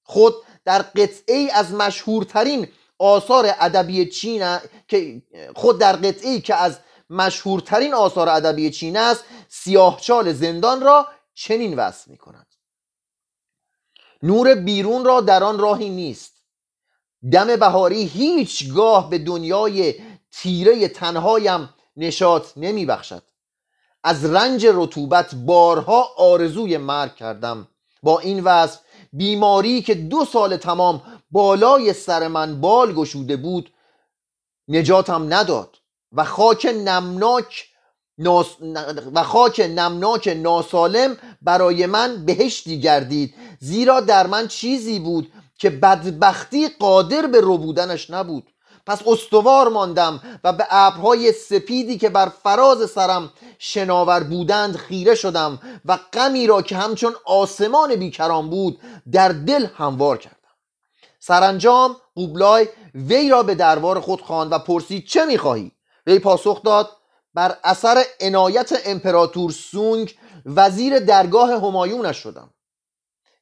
خود 0.04 0.36
در 0.66 0.82
قطعه 0.82 1.50
از 1.54 1.74
مشهورترین 1.74 2.68
آثار 3.00 3.56
ادبی 3.60 4.06
چین 4.06 4.58
که 4.88 5.22
خود 5.56 5.80
در 5.80 5.96
قطعه 5.96 6.40
که 6.40 6.56
از 6.56 6.80
مشهورترین 7.10 7.94
آثار 7.94 8.30
ادبی 8.30 8.70
چین 8.70 8.98
است 8.98 9.24
سیاهچال 9.50 10.34
زندان 10.34 10.82
را 10.82 11.08
چنین 11.34 11.76
وصف 11.76 12.08
می 12.08 12.18
کند 12.18 12.48
نور 14.24 14.56
بیرون 14.56 15.06
را 15.06 15.22
در 15.22 15.44
آن 15.44 15.60
راهی 15.60 15.90
نیست. 15.90 16.34
دم 17.32 17.56
بهاری 17.56 18.04
هیچگاه 18.04 19.10
به 19.10 19.18
دنیای 19.18 19.96
تیره 20.32 20.88
تنهایم 20.88 21.70
نشاط 21.98 22.48
نمی 22.58 22.86
بخشد 22.86 23.24
از 24.04 24.26
رنج 24.26 24.68
رطوبت 24.74 25.36
بارها 25.36 26.10
آرزوی 26.18 26.78
مرگ 26.78 27.16
کردم. 27.16 27.68
با 28.04 28.20
این 28.20 28.44
وصف 28.44 28.80
بیماری 29.14 29.82
که 29.82 29.96
دو 29.96 30.26
سال 30.26 30.58
تمام 30.58 31.02
بالای 31.32 31.94
سر 31.94 32.28
من 32.28 32.62
بال 32.62 32.94
گشوده 32.94 33.38
بود 33.38 33.72
نجاتم 34.68 35.34
نداد 35.34 35.78
و 36.12 36.24
خاک 36.24 36.66
نمناک 36.66 37.66
ناس... 38.18 38.48
و 39.14 39.24
خاک 39.24 39.60
نمناک 39.60 40.28
ناسالم 40.28 41.18
برای 41.42 41.86
من 41.86 42.26
بهشتی 42.26 42.82
گردید. 42.82 43.34
زیرا 43.60 44.00
در 44.00 44.28
من 44.28 44.48
چیزی 44.48 45.00
بود 45.00 45.32
که 45.60 45.70
بدبختی 45.70 46.68
قادر 46.68 47.28
به 47.28 47.40
ربودنش 47.44 48.10
نبود. 48.10 48.50
پس 48.88 49.02
استوار 49.08 49.68
ماندم 49.68 50.22
و 50.44 50.54
به 50.54 50.68
ابرهای 50.70 51.32
سپیدی 51.32 51.98
که 51.98 52.10
بر 52.10 52.30
فراز 52.44 52.90
سرم 52.90 53.34
شناور 53.60 54.24
بودند 54.24 54.76
خیره 54.76 55.16
شدم 55.16 55.60
و 55.86 55.98
غمی 56.14 56.48
را 56.48 56.62
که 56.62 56.78
همچون 56.78 57.16
آسمان 57.26 57.96
بیکران 57.96 58.50
بود 58.50 58.80
در 59.12 59.30
دل 59.30 59.66
هموار 59.78 60.18
کردم. 60.18 60.38
سرانجام 61.20 61.96
قوبلای 62.16 62.68
وی 62.96 63.30
را 63.30 63.44
به 63.44 63.56
دربار 63.56 64.00
خود 64.00 64.22
خواند 64.22 64.52
و 64.52 64.60
پرسید 64.60 65.06
چه 65.06 65.26
می‌خواهی 65.26 65.72
وی 66.08 66.20
پاسخ 66.20 66.64
داد 66.64 66.90
بر 67.34 67.58
اثر 67.64 68.04
عنایت 68.20 68.74
امپراتور 68.86 69.52
سونگ 69.52 70.16
وزیر 70.46 71.00
درگاه 71.00 71.50
همایونش 71.50 72.18
شدم. 72.18 72.50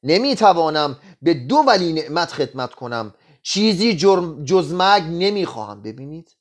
نمی‌توانم 0.02 0.96
به 1.22 1.34
دو 1.34 1.56
ولی 1.56 1.92
نعمت 1.92 2.32
خدمت 2.32 2.74
کنم. 2.74 3.14
چیزی 3.48 3.96
جز 4.44 4.72
مرگ 4.72 5.02
نمی‌خواهم. 5.02 5.82
ببینید 5.82 6.36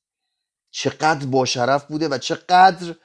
چقدر 0.71 1.25
با 1.25 1.45
شرف 1.45 1.85
بوده 1.85 2.07
و 2.07 2.17
چقدر 2.17 2.95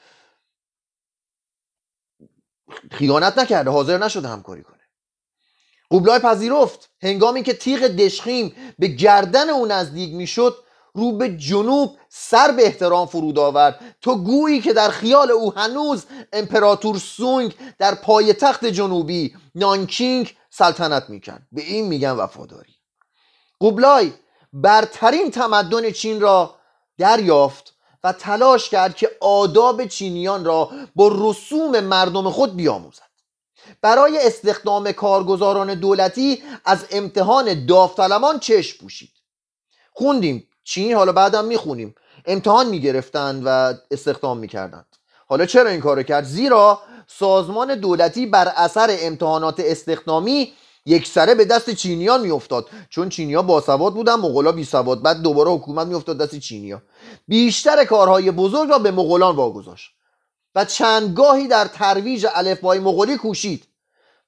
خیانت 2.90 3.38
نکرده. 3.38 3.70
حاضر 3.70 3.98
نشده 3.98 4.28
همکاری 4.28 4.62
کنه. 4.62 4.80
قوبلای 5.90 6.18
پذیرفت. 6.18 6.90
هنگامی 7.02 7.42
که 7.42 7.54
تیغ 7.54 7.80
دشخیم 7.80 8.54
به 8.78 8.86
گردن 8.86 9.50
او 9.50 9.66
نزدیک 9.66 10.14
می‌شد 10.14 10.64
رو 10.94 11.12
به 11.12 11.36
جنوب 11.36 11.98
سر 12.08 12.52
به 12.52 12.66
احترام 12.66 13.06
فرود 13.06 13.38
آورد. 13.38 13.96
تو 14.00 14.16
گویی 14.24 14.60
که 14.60 14.72
در 14.72 14.88
خیال 14.88 15.30
او 15.30 15.54
هنوز 15.54 16.06
امپراتور 16.32 16.98
سونگ 16.98 17.54
در 17.78 17.94
پای 17.94 18.32
تخت 18.32 18.64
جنوبی 18.64 19.36
نانکینگ 19.54 20.36
سلطنت 20.50 21.10
می‌کرد 21.10 21.46
به 21.52 21.62
این 21.62 21.88
میگن 21.88 22.10
وفاداری. 22.10 22.79
قوبلای 23.60 24.12
برترین 24.52 25.30
تمدن 25.30 25.90
چین 25.90 26.20
را 26.20 26.54
دریافت 26.98 27.74
و 28.04 28.12
تلاش 28.12 28.68
کرد 28.68 28.96
که 28.96 29.10
آداب 29.20 29.86
چینیان 29.86 30.44
را 30.44 30.70
با 30.94 31.10
رسوم 31.14 31.80
مردم 31.80 32.30
خود 32.30 32.56
بیاموزد. 32.56 33.10
برای 33.82 34.26
استخدام 34.26 34.92
کارگزاران 34.92 35.74
دولتی 35.74 36.42
از 36.64 36.86
امتحان 36.90 37.66
داوطلبان 37.66 38.38
چشم 38.38 38.78
پوشید. 38.78 39.10
خوندیم. 39.92 40.46
چین 40.64 40.94
حالا 40.94 41.12
بعدم 41.12 41.44
می‌خونیم. 41.44 41.94
امتحان 42.26 42.66
می‌گرفتند 42.66 43.42
و 43.46 43.74
استخدام 43.90 44.38
می‌کردند. 44.38 44.86
حالا 45.28 45.46
چرا 45.46 45.70
این 45.70 45.80
کارو 45.80 46.02
کرد؟ 46.02 46.24
زیرا 46.24 46.82
سازمان 47.06 47.74
دولتی 47.74 48.26
بر 48.26 48.52
اثر 48.56 48.96
امتحانات 49.00 49.60
استخدامی 49.60 50.52
یک 50.86 51.06
سره 51.06 51.34
به 51.34 51.44
دست 51.44 51.70
چینیان 51.70 52.20
میافتاد. 52.20 52.66
چون 52.88 53.08
چینیا 53.08 53.42
باسواد 53.42 53.94
بودن 53.94 54.14
مغولا 54.14 54.52
بی 54.52 54.64
سواد. 54.64 55.02
بعد 55.02 55.22
دوباره 55.22 55.50
حکومت 55.50 55.86
میافتاد 55.86 56.18
دست 56.18 56.38
چینیا. 56.38 56.82
بیشتر 57.28 57.84
کارهای 57.84 58.30
بزرگ 58.30 58.70
را 58.70 58.78
به 58.78 58.90
مغولان 58.90 59.36
واگذاشت. 59.36 59.90
و 60.54 60.64
چندگاهی 60.64 61.48
در 61.48 61.64
ترویج 61.64 62.26
الفبای 62.34 62.78
مغولی 62.78 63.16
کوشید. 63.16 63.66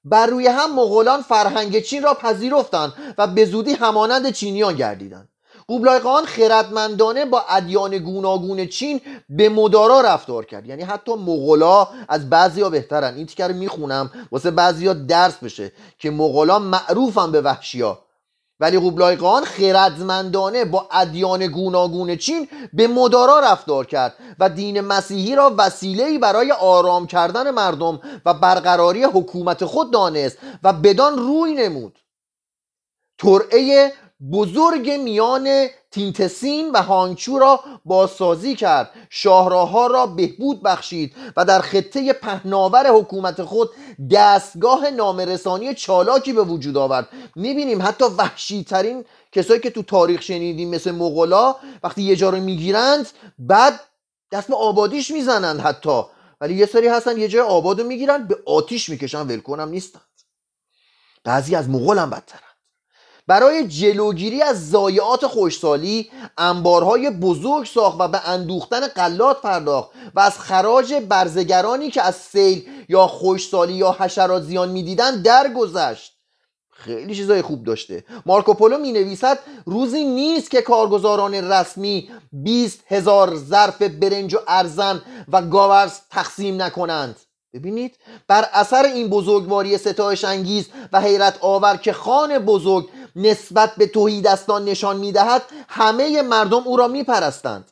بر 0.05 0.25
روی 0.25 0.47
هم 0.47 0.75
مغولان 0.75 1.21
فرهنگ 1.21 1.79
چین 1.79 2.03
را 2.03 2.13
پذیرفتند 2.13 3.15
و 3.17 3.27
به 3.27 3.45
زودی 3.45 3.73
همانند 3.73 4.31
چینیان 4.31 4.75
گردیدند. 4.75 5.29
قوبلای 5.67 5.99
خان 5.99 6.25
خردمندانه 6.25 7.25
با 7.25 7.45
ادیان 7.49 7.97
گوناگون 7.97 8.65
چین 8.65 9.01
به 9.29 9.49
مدارا 9.49 10.01
رفتار 10.01 10.45
کرد. 10.45 10.67
یعنی 10.67 10.83
حتی 10.83 11.13
مغلا 11.13 11.87
از 12.09 12.29
بعضیا 12.29 12.69
بهترن. 12.69 13.15
این 13.15 13.25
تیکر 13.25 13.51
می‌خونم 13.51 14.11
واسه 14.31 14.51
بعضیا 14.51 14.93
درس 14.93 15.37
بشه 15.37 15.71
که 15.99 16.11
مغلا 16.11 16.59
معروفن 16.59 17.31
به 17.31 17.41
وحشیا. 17.41 17.99
ولی 18.59 18.79
قوبلای 18.79 19.17
خان 19.17 19.43
خردمندانه 19.45 20.65
با 20.65 20.87
ادیان 20.91 21.47
گوناگون 21.47 22.15
چین 22.15 22.47
به 22.73 22.87
مدارا 22.87 23.39
رفتار 23.39 23.85
کرد 23.85 24.15
و 24.39 24.49
دین 24.49 24.81
مسیحی 24.81 25.35
را 25.35 25.55
وسیله‌ای 25.57 26.17
برای 26.17 26.51
آرام 26.51 27.07
کردن 27.07 27.51
مردم 27.51 27.99
و 28.25 28.33
برقراری 28.33 29.03
حکومت 29.03 29.65
خود 29.65 29.91
دانست 29.91 30.37
و 30.63 30.73
بدان 30.73 31.17
روی 31.17 31.53
نمود. 31.53 31.99
ترعه 33.17 33.93
بزرگ 34.31 34.89
میان 34.89 35.67
تینتسین 35.91 36.71
و 36.71 36.81
هانگچو 36.81 37.39
را 37.39 37.59
بازسازی 37.85 38.55
کرد. 38.55 38.89
شاهراهها 39.09 39.87
را 39.87 40.07
بهبود 40.07 40.63
بخشید 40.63 41.15
و 41.37 41.45
در 41.45 41.61
خطه 41.61 42.13
پهناور 42.13 42.91
حکومت 42.91 43.43
خود 43.43 43.69
دستگاه 44.11 44.89
نامرسانی 44.89 45.73
چالاکی 45.73 46.33
به 46.33 46.43
وجود 46.43 46.77
آورد. 46.77 47.09
می‌بینیم 47.35 47.81
حتی 47.81 48.05
وحشی 48.05 48.63
ترین 48.63 49.05
کسایی 49.31 49.59
که 49.59 49.69
تو 49.69 49.83
تاریخ 49.83 50.21
شنیدیم 50.21 50.69
مثل 50.69 50.91
مغلا 50.91 51.55
وقتی 51.83 52.01
یه 52.01 52.15
جا 52.15 52.29
رو 52.29 52.37
می‌گیرند 52.37 53.09
بعد 53.39 53.79
دست 54.31 54.47
به 54.47 54.55
آبادیش 54.55 55.11
می‌زنند 55.11 55.59
حتی. 55.59 56.01
ولی 56.41 56.53
یه 56.53 56.65
سری 56.65 56.87
هستن 56.87 57.17
یه 57.17 57.27
جای 57.27 57.41
آباد 57.41 57.81
رو 57.81 57.87
می‌گیرن 57.87 58.27
به 58.27 58.37
آتیش 58.45 58.89
می‌کشن 58.89 59.27
ولکنم 59.27 59.69
نیستند. 59.69 60.01
بعضی 61.23 61.55
از 61.55 61.69
مغول 61.69 61.97
هم 61.97 62.09
بدترن. 62.09 62.52
برای 63.27 63.67
جلوگیری 63.67 64.41
از 64.41 64.69
ضایعات 64.69 65.27
خوشسالی 65.27 66.09
انبارهای 66.37 67.09
بزرگ 67.09 67.65
ساخت 67.65 67.95
و 67.99 68.07
به 68.07 68.29
اندوختن 68.29 68.87
قلات 68.87 69.41
پرداخت 69.41 69.89
و 70.15 70.19
از 70.19 70.39
خراج 70.39 70.93
برزگرانی 70.93 71.91
که 71.91 72.01
از 72.01 72.15
سیل 72.15 72.69
یا 72.89 73.07
خوشسالی 73.07 73.73
یا 73.73 73.95
حشرات 73.99 74.43
زیان 74.43 74.69
می‌دیدند 74.69 75.23
درگذشت. 75.23 76.13
خیلی 76.71 77.15
چیزای 77.15 77.41
خوب 77.41 77.63
داشته. 77.63 78.03
مارکوپولو 78.25 78.77
می 78.77 78.91
نویسد 78.91 79.39
روزی 79.65 80.05
نیست 80.05 80.51
که 80.51 80.61
کارگزاران 80.61 81.33
رسمی 81.33 82.09
20 82.31 82.79
هزار 82.87 83.35
ظرف 83.35 83.81
برنج 83.81 84.35
و 84.35 84.37
ارزن 84.47 85.01
و 85.31 85.41
گاورس 85.41 86.01
تقسیم 86.11 86.61
نکنند. 86.61 87.15
ببینید 87.53 87.97
بر 88.27 88.45
اثر 88.53 88.85
این 88.85 89.09
بزرگواری 89.09 89.77
ستایش 89.77 90.23
انگیز 90.23 90.67
و 90.91 91.01
حیرت 91.01 91.37
آور 91.41 91.77
که 91.77 91.93
خان 91.93 92.37
بزرگ 92.37 92.89
نسبت 93.15 93.75
به 93.75 93.87
توحیدستان 93.87 94.65
نشان 94.65 94.97
می‌دهد 94.97 95.41
همه 95.67 96.21
مردم 96.21 96.61
او 96.65 96.77
را 96.77 96.87
میپرستند. 96.87 97.71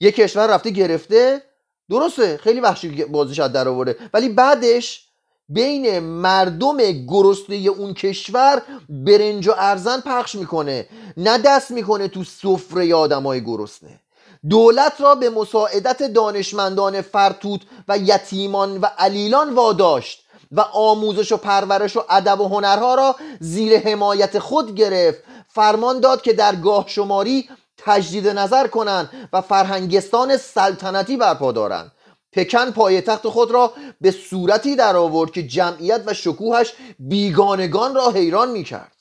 یک 0.00 0.14
کشور 0.14 0.46
رفته 0.46 0.70
گرفته 0.70 1.42
درسته 1.90 2.36
خیلی 2.36 2.60
وحشی 2.60 3.04
بازیش 3.04 3.40
از 3.40 3.52
در 3.52 3.68
آورده 3.68 3.96
ولی 4.14 4.28
بعدش 4.28 5.06
بین 5.48 5.98
مردم 5.98 6.76
گرسنه 7.06 7.56
اون 7.56 7.94
کشور 7.94 8.62
برنج 8.88 9.48
و 9.48 9.54
ارزن 9.56 10.00
پخش 10.00 10.34
می‌کنه. 10.34 10.88
نه 11.16 11.38
دست 11.38 11.70
می‌کنه 11.70 12.08
تو 12.08 12.24
سفره 12.24 12.94
آدمای 12.94 13.44
گرسنه. 13.44 14.00
دولت 14.48 15.00
را 15.00 15.14
به 15.14 15.30
مساعدت 15.30 16.02
دانشمندان 16.02 17.02
فرتوت 17.02 17.60
و 17.88 17.98
یتیمان 17.98 18.78
و 18.80 18.86
علیلان 18.98 19.54
واداشت. 19.54 20.25
و 20.52 20.60
آموزش 20.60 21.32
و 21.32 21.36
پرورش 21.36 21.96
و 21.96 22.04
ادب 22.10 22.40
و 22.40 22.48
هنرها 22.48 22.94
را 22.94 23.16
زیر 23.40 23.78
حمایت 23.78 24.38
خود 24.38 24.74
گرفت. 24.74 25.22
فرمان 25.48 26.00
داد 26.00 26.22
که 26.22 26.32
در 26.32 26.56
گاه 26.56 26.84
شماری 26.88 27.48
تجدید 27.76 28.28
نظر 28.28 28.66
کنند 28.66 29.28
و 29.32 29.40
فرهنگستان 29.40 30.36
سلطنتی 30.36 31.16
برپا 31.16 31.52
دارند. 31.52 31.92
پکن 32.32 32.70
پایتخت 32.70 33.28
خود 33.28 33.50
را 33.50 33.72
به 34.00 34.10
صورتی 34.10 34.76
در 34.76 34.96
آورد 34.96 35.30
که 35.30 35.46
جمعیت 35.46 36.02
و 36.06 36.14
شکوهش 36.14 36.72
بیگانگان 36.98 37.94
را 37.94 38.10
حیران 38.10 38.50
می 38.50 38.64
کرد 38.64 38.96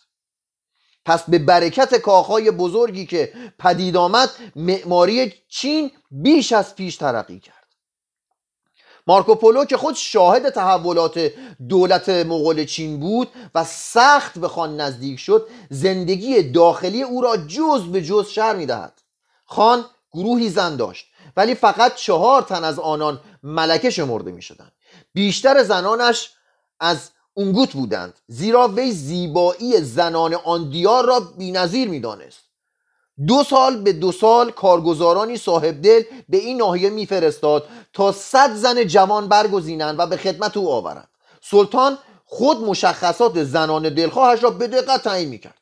پس 1.06 1.30
به 1.30 1.40
برکت 1.40 1.96
کاخهای 1.96 2.52
بزرگی 2.52 3.06
که 3.06 3.34
پدید 3.60 3.98
آمد 3.98 4.30
معماری 4.56 5.34
چین 5.50 5.92
بیش 6.12 6.54
از 6.54 6.76
پیش 6.76 6.98
ترقی 6.98 7.40
کرد. 7.40 7.55
مارکوپولو 9.08 9.66
که 9.66 9.78
خود 9.78 9.96
شاهد 9.96 10.50
تحولات 10.50 11.32
دولت 11.70 12.10
مغول 12.10 12.66
چین 12.66 13.00
بود 13.00 13.28
و 13.56 13.64
سخت 13.64 14.40
به 14.40 14.48
خان 14.48 14.82
نزدیک 14.82 15.20
شد 15.20 15.48
زندگی 15.70 16.44
داخلی 16.44 17.04
او 17.04 17.22
را 17.22 17.38
جز 17.38 17.84
به 17.84 18.02
جز 18.02 18.28
شر 18.28 18.56
می‌دهد 18.56 19.02
خان 19.46 19.86
گروهی 20.14 20.50
زن 20.50 20.76
داشت 20.76 21.06
ولی 21.38 21.56
فقط 21.56 21.96
چهار 21.96 22.42
تن 22.42 22.64
از 22.64 22.80
آنان 22.80 23.22
ملکه 23.44 23.90
شمرده 23.90 24.32
می 24.32 24.42
شدن. 24.42 24.72
بیشتر 25.14 25.64
زنانش 25.64 26.32
از 26.80 27.12
اونگوت 27.34 27.74
بودند 27.74 28.20
زیرا 28.28 28.68
وی 28.68 28.92
زیبایی 28.92 29.82
زنان 29.82 30.34
آن 30.34 30.70
دیار 30.70 31.06
را 31.06 31.20
بینظیر 31.20 31.90
می‌دانست 31.90 32.40
دو 33.28 33.44
سال 33.44 33.78
به 33.78 33.94
دو 33.94 34.12
سال 34.12 34.52
کارگزارانی 34.52 35.38
صاحب 35.38 35.82
دل 35.82 36.04
به 36.30 36.38
این 36.38 36.58
ناحیه 36.58 36.90
میفرستاد 36.90 37.68
تا 37.94 38.12
صد 38.12 38.56
زن 38.56 38.84
جوان 38.84 39.28
برگزینند 39.28 40.00
و 40.00 40.08
به 40.08 40.18
خدمت 40.18 40.58
او 40.58 40.72
آورند. 40.72 41.08
سلطان 41.42 41.98
خود 42.26 42.62
مشخصات 42.62 43.44
زنان 43.44 43.94
دلخواهش 43.94 44.44
را 44.44 44.50
به 44.50 44.68
دقت 44.68 45.04
تعیین 45.04 45.30
می‌کرد. 45.30 45.56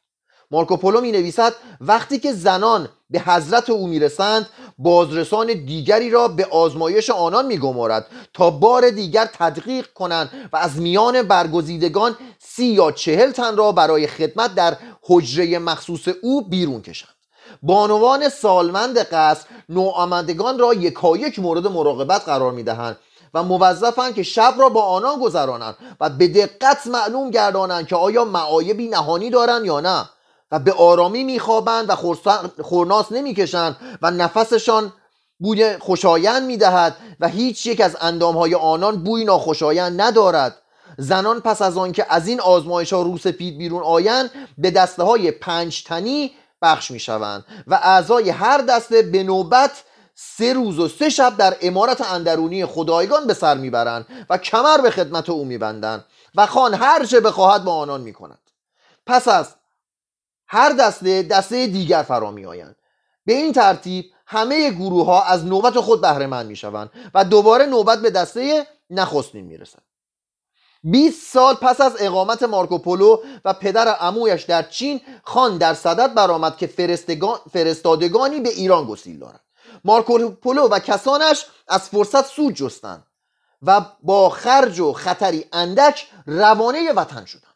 مارکوپولو 0.51 1.01
می 1.01 1.11
نویسد 1.11 1.53
وقتی 1.81 2.19
که 2.19 2.33
زنان 2.33 2.89
به 3.09 3.19
حضرت 3.19 3.69
او 3.69 3.87
می‌رسند 3.87 4.49
بازرسان 4.77 5.47
دیگری 5.47 6.09
را 6.09 6.27
به 6.27 6.45
آزمایش 6.45 7.09
آنان 7.09 7.45
میگمارد 7.45 8.07
تا 8.33 8.49
بار 8.49 8.89
دیگر 8.89 9.29
تدقیق 9.33 9.87
کنند 9.93 10.49
و 10.53 10.57
از 10.57 10.77
میان 10.77 11.21
برگزیدگان 11.21 12.15
سی 12.39 12.65
یا 12.65 12.91
چهل 12.91 13.31
تن 13.31 13.57
را 13.57 13.71
برای 13.71 14.07
خدمت 14.07 14.55
در 14.55 14.77
حجره 15.01 15.59
مخصوص 15.59 16.07
او 16.21 16.49
بیرون 16.49 16.81
کشند. 16.81 17.22
بانوان 17.63 18.29
سالمند 18.29 18.97
قصر 18.97 19.45
نوآمدگان 19.69 20.59
را 20.59 20.73
یکایک 20.73 21.39
مورد 21.39 21.67
مراقبت 21.67 22.25
قرار 22.25 22.51
می‌دهند 22.51 22.97
و 23.33 23.43
موظفند 23.43 24.15
که 24.15 24.23
شب 24.23 24.53
را 24.57 24.69
با 24.69 24.81
آنان 24.81 25.19
گذرانند 25.19 25.75
و 25.99 26.09
به 26.09 26.27
دقت 26.27 26.87
معلوم 26.87 27.31
گردانند 27.31 27.87
که 27.87 27.95
آیا 27.95 28.25
معایبی 28.25 28.87
نهانی 28.87 29.29
دارند 29.29 29.65
یا 29.65 29.79
نه 29.79 30.09
و 30.51 30.59
به 30.59 30.73
آرامی 30.73 31.23
میخوابند 31.23 31.89
و 31.89 31.95
خورناس 32.63 33.11
نمی‌کشند 33.11 33.77
و 34.01 34.11
نفسشان 34.11 34.93
بوی 35.39 35.77
خوشایند 35.77 36.43
می‌دهد 36.43 36.95
و 37.19 37.27
هیچ 37.27 37.65
یک 37.65 37.81
از 37.81 37.97
اندامهای 38.01 38.55
آنان 38.55 39.03
بوی 39.03 39.25
ناخوشایند 39.25 40.01
ندارد. 40.01 40.57
زنان 40.97 41.39
پس 41.39 41.61
از 41.61 41.77
آنکه 41.77 42.05
از 42.09 42.27
این 42.27 42.39
آزمایش 42.39 42.93
ها 42.93 43.01
رو 43.01 43.17
سپید 43.17 43.57
بیرون 43.57 43.83
آیند 43.83 44.31
به 44.57 44.71
دسته 44.71 45.03
های 45.03 45.31
پنج 45.31 45.83
تنی 45.83 46.31
بخش 46.63 46.91
می 46.91 46.99
شوند 46.99 47.45
و 47.67 47.79
اعضای 47.83 48.29
هر 48.29 48.57
دسته 48.57 49.01
به 49.01 49.23
نوبت 49.23 49.83
سه 50.15 50.53
روز 50.53 50.79
و 50.79 50.87
سه 50.87 51.09
شب 51.09 51.37
در 51.37 51.57
امارت 51.61 52.01
اندرونی 52.01 52.65
خدایگان 52.65 53.27
به 53.27 53.33
سر 53.33 53.57
می‌برند 53.57 54.05
و 54.29 54.37
کمر 54.37 54.77
به 54.77 54.91
خدمت 54.91 55.29
او 55.29 55.45
میبندند 55.45 56.05
و 56.35 56.45
خان 56.45 56.73
هر 56.73 57.05
چه 57.05 57.19
بخواهد 57.19 57.63
با 57.63 57.75
آنان 57.75 58.01
می‌کند. 58.01 58.39
پس 59.05 59.27
از 59.27 59.55
هر 60.47 60.69
دسته 60.69 61.23
دسته 61.23 61.67
دیگر 61.67 62.03
فرا 62.03 62.31
می 62.31 62.45
آیند 62.45 62.75
به 63.25 63.33
این 63.33 63.53
ترتیب 63.53 64.05
همه 64.27 64.69
گروه 64.69 65.05
ها 65.05 65.23
از 65.23 65.45
نوبت 65.45 65.79
خود 65.79 66.01
بهره 66.01 66.27
مند 66.27 66.45
می 66.45 66.55
شوند 66.55 66.91
و 67.13 67.25
دوباره 67.25 67.65
نوبت 67.65 68.01
به 68.01 68.09
دسته 68.09 68.67
نخستین 68.89 69.45
می 69.45 69.57
رسند 69.57 69.83
20 70.83 71.31
سال 71.33 71.55
پس 71.55 71.81
از 71.81 71.95
اقامت 71.99 72.43
مارکوپولو 72.43 73.17
و 73.45 73.53
پدر 73.53 73.97
امویش 73.99 74.43
در 74.43 74.63
چین 74.63 75.01
خان 75.23 75.57
در 75.57 75.73
صدد 75.73 76.13
برآمد 76.13 76.57
که 76.57 76.67
فرستادگانی 77.53 78.39
به 78.39 78.49
ایران 78.49 78.85
گسیل 78.85 79.19
دارد. 79.19 79.41
مارکوپولو 79.83 80.67
و 80.67 80.79
کسانش 80.79 81.45
از 81.67 81.89
فرصت 81.89 82.25
سود 82.25 82.53
جستند 82.53 83.07
و 83.61 83.81
با 84.03 84.29
خرج 84.29 84.79
و 84.79 84.93
خطری 84.93 85.45
اندک 85.53 86.07
روانه 86.25 86.91
وطن 86.91 87.25
شدند. 87.25 87.53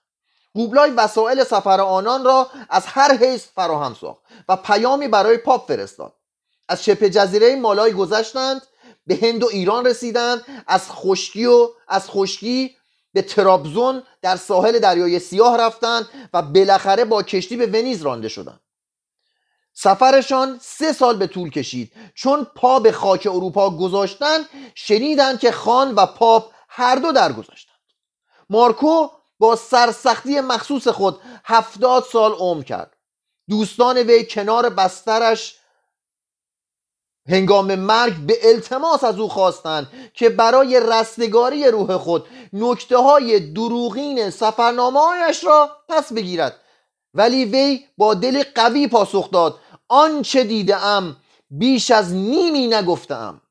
گوبلای 0.54 0.92
وسایل 0.92 1.44
سفر 1.44 1.82
آنان 1.82 2.24
را 2.24 2.48
از 2.70 2.86
هر 2.86 3.18
حیث 3.18 3.46
فراهم 3.56 3.94
ساخت 4.02 4.22
و 4.50 4.56
پیامی 4.56 5.08
برای 5.08 5.38
پاپ 5.38 5.68
فرستاد. 5.68 6.14
از 6.70 6.84
شبه 6.84 7.10
جزیره 7.10 7.56
مالای 7.56 7.94
گذشتند 7.94 8.62
به 9.08 9.20
هند 9.22 9.44
و 9.44 9.48
ایران 9.52 9.86
رسیدند 9.86 10.46
از 10.68 10.92
خشکی 10.92 11.46
و 11.46 11.70
از 11.88 12.10
خشکی 12.10 12.76
به 13.18 13.24
ترابزون 13.24 14.04
در 14.22 14.36
ساحل 14.36 14.80
دریای 14.80 15.20
سیاه 15.20 15.58
رفتند 15.58 16.10
و 16.34 16.42
بالاخره 16.42 17.06
با 17.06 17.24
کشتی 17.24 17.58
به 17.58 17.66
ونیز 17.66 18.02
رانده 18.02 18.28
شدند 18.30 18.60
سفرشان 19.74 20.60
سه 20.62 20.94
سال 20.94 21.18
به 21.18 21.28
طول 21.28 21.50
کشید. 21.50 21.94
چون 22.16 22.48
پا 22.56 22.80
به 22.80 22.92
خاک 22.92 23.28
اروپا 23.32 23.70
گذاشتند 23.70 24.50
شنیدند 24.76 25.40
که 25.40 25.52
خان 25.52 25.96
و 25.96 26.06
پاپ 26.06 26.52
هر 26.70 26.96
دو 26.96 27.12
درگذشتند. 27.12 27.78
مارکو 28.50 29.08
با 29.40 29.56
سرسختی 29.56 30.42
مخصوص 30.42 30.88
خود 30.88 31.22
هفتاد 31.46 32.04
سال 32.04 32.32
عمر 32.32 32.64
کرد. 32.64 32.98
دوستان 33.50 33.98
وی 33.98 34.26
کنار 34.26 34.70
بسترش 34.70 35.57
هنگام 37.28 37.76
مرگ 37.76 38.16
به 38.18 38.38
التماس 38.44 39.04
از 39.04 39.20
او 39.20 39.30
خواستند 39.30 39.88
که 40.14 40.30
برای 40.30 40.80
رستگاری 40.80 41.68
روح 41.68 41.98
خود 41.98 42.26
نکته 42.54 42.98
های 42.98 43.40
دروغین 43.40 44.30
سفرنامه 44.30 45.00
را 45.44 45.70
پس 45.90 46.14
بگیرد. 46.14 46.56
ولی 47.14 47.46
وی 47.46 47.86
با 47.98 48.14
دل 48.14 48.44
قوی 48.56 48.88
پاسخ 48.88 49.32
داد 49.32 49.60
آنچه 49.88 50.44
دیدم 50.44 51.18
بیش 51.50 51.92
از 51.92 52.14
نیمی 52.14 52.68
نگفتم 52.68 53.42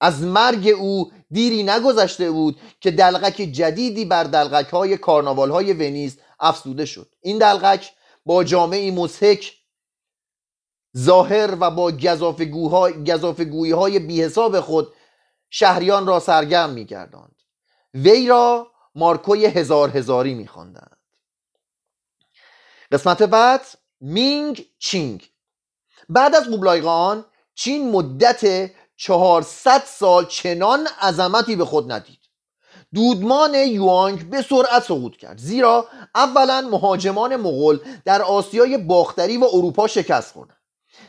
از 0.00 0.22
مرگ 0.22 0.68
او 0.68 1.12
دیری 1.30 1.62
نگذشته 1.62 2.30
بود 2.30 2.60
که 2.80 2.90
دلغک 2.90 3.36
جدیدی 3.36 4.04
بر 4.04 4.24
دلغک 4.24 4.68
های 4.68 4.96
کارناوال 4.96 5.50
های 5.50 5.72
ونیز 5.72 6.18
افزوده 6.40 6.84
شد. 6.84 7.08
این 7.20 7.38
دلغک 7.38 7.92
با 8.26 8.44
جامعی 8.44 8.90
مسحک 8.90 9.52
ظاهر 10.98 11.56
و 11.60 11.70
با 11.70 11.92
گذافگویی 13.06 13.72
های 13.72 13.98
بی 13.98 14.22
حساب 14.22 14.60
خود 14.60 14.92
شهریان 15.50 16.06
را 16.06 16.20
سرگرم 16.20 16.70
می 16.70 16.84
گرداند. 16.84 17.42
وی 17.94 18.26
را 18.26 18.72
مارکوی 18.94 19.46
هزار 19.46 19.96
هزاری 19.96 20.34
می 20.34 20.48
خواندند. 20.48 20.96
قسمت 22.92 23.22
بعد 23.22 23.60
مینگ 24.00 24.66
چینگ 24.78 25.30
بعد 26.08 26.34
از 26.34 26.50
قبلایقان 26.50 27.24
چین 27.54 27.90
مدت 27.90 28.70
400 28.96 29.82
سال 29.86 30.26
چنان 30.26 30.88
عظمتی 31.02 31.56
به 31.56 31.64
خود 31.64 31.92
ندید 31.92 32.18
دودمان 32.94 33.54
یوانگ 33.54 34.30
به 34.30 34.42
سرعت 34.42 34.82
سقوط 34.82 35.16
کرد 35.16 35.38
زیرا 35.38 35.88
اولا 36.14 36.68
مهاجمان 36.70 37.36
مغول 37.36 37.78
در 38.04 38.22
آسیای 38.22 38.78
باختری 38.78 39.36
و 39.36 39.44
اروپا 39.52 39.86
شکست 39.86 40.32
خوردند 40.32 40.55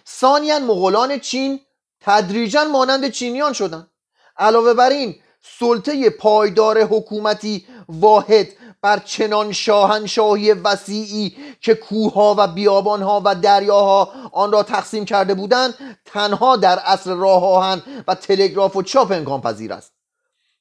ثانیا 0.10 0.60
مغولان 0.60 1.20
چین 1.20 1.60
تدریجا 2.02 2.64
مانند 2.64 3.10
چینیان 3.10 3.54
شدند. 3.54 3.92
علاوه 4.38 4.74
بر 4.74 4.90
این 4.90 5.16
سلطه 5.60 6.10
پایدار 6.10 6.84
حکومتی 6.84 7.68
واحد 7.90 8.48
بر 8.82 9.00
چنان 9.00 9.52
شاهنشاهی 9.52 10.52
وسیعی 10.52 11.36
که 11.62 11.76
کوهها 11.76 12.36
و 12.38 12.48
بیابانها 12.48 13.22
و 13.26 13.36
دریاها 13.36 14.14
آن 14.32 14.52
را 14.52 14.64
تقسیم 14.64 15.06
کرده 15.06 15.34
بودند 15.34 15.98
تنها 16.06 16.56
در 16.56 16.80
عصر 16.80 17.14
راه 17.14 17.46
آهن 17.46 17.82
و 18.08 18.16
تلگراف 18.16 18.76
و 18.76 18.82
چاپ 18.82 19.12
امکان 19.12 19.42
پذیر 19.42 19.74
است. 19.74 19.92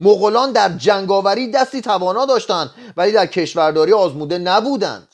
مغولان 0.01 0.53
در 0.53 0.69
جنگاوری 0.69 1.51
دستی 1.51 1.81
توانا 1.81 2.27
داشتند 2.27 2.71
ولی 2.97 3.13
در 3.13 3.27
کشورداری 3.27 3.93
آزموده 3.93 4.39
نبودند. 4.39 5.09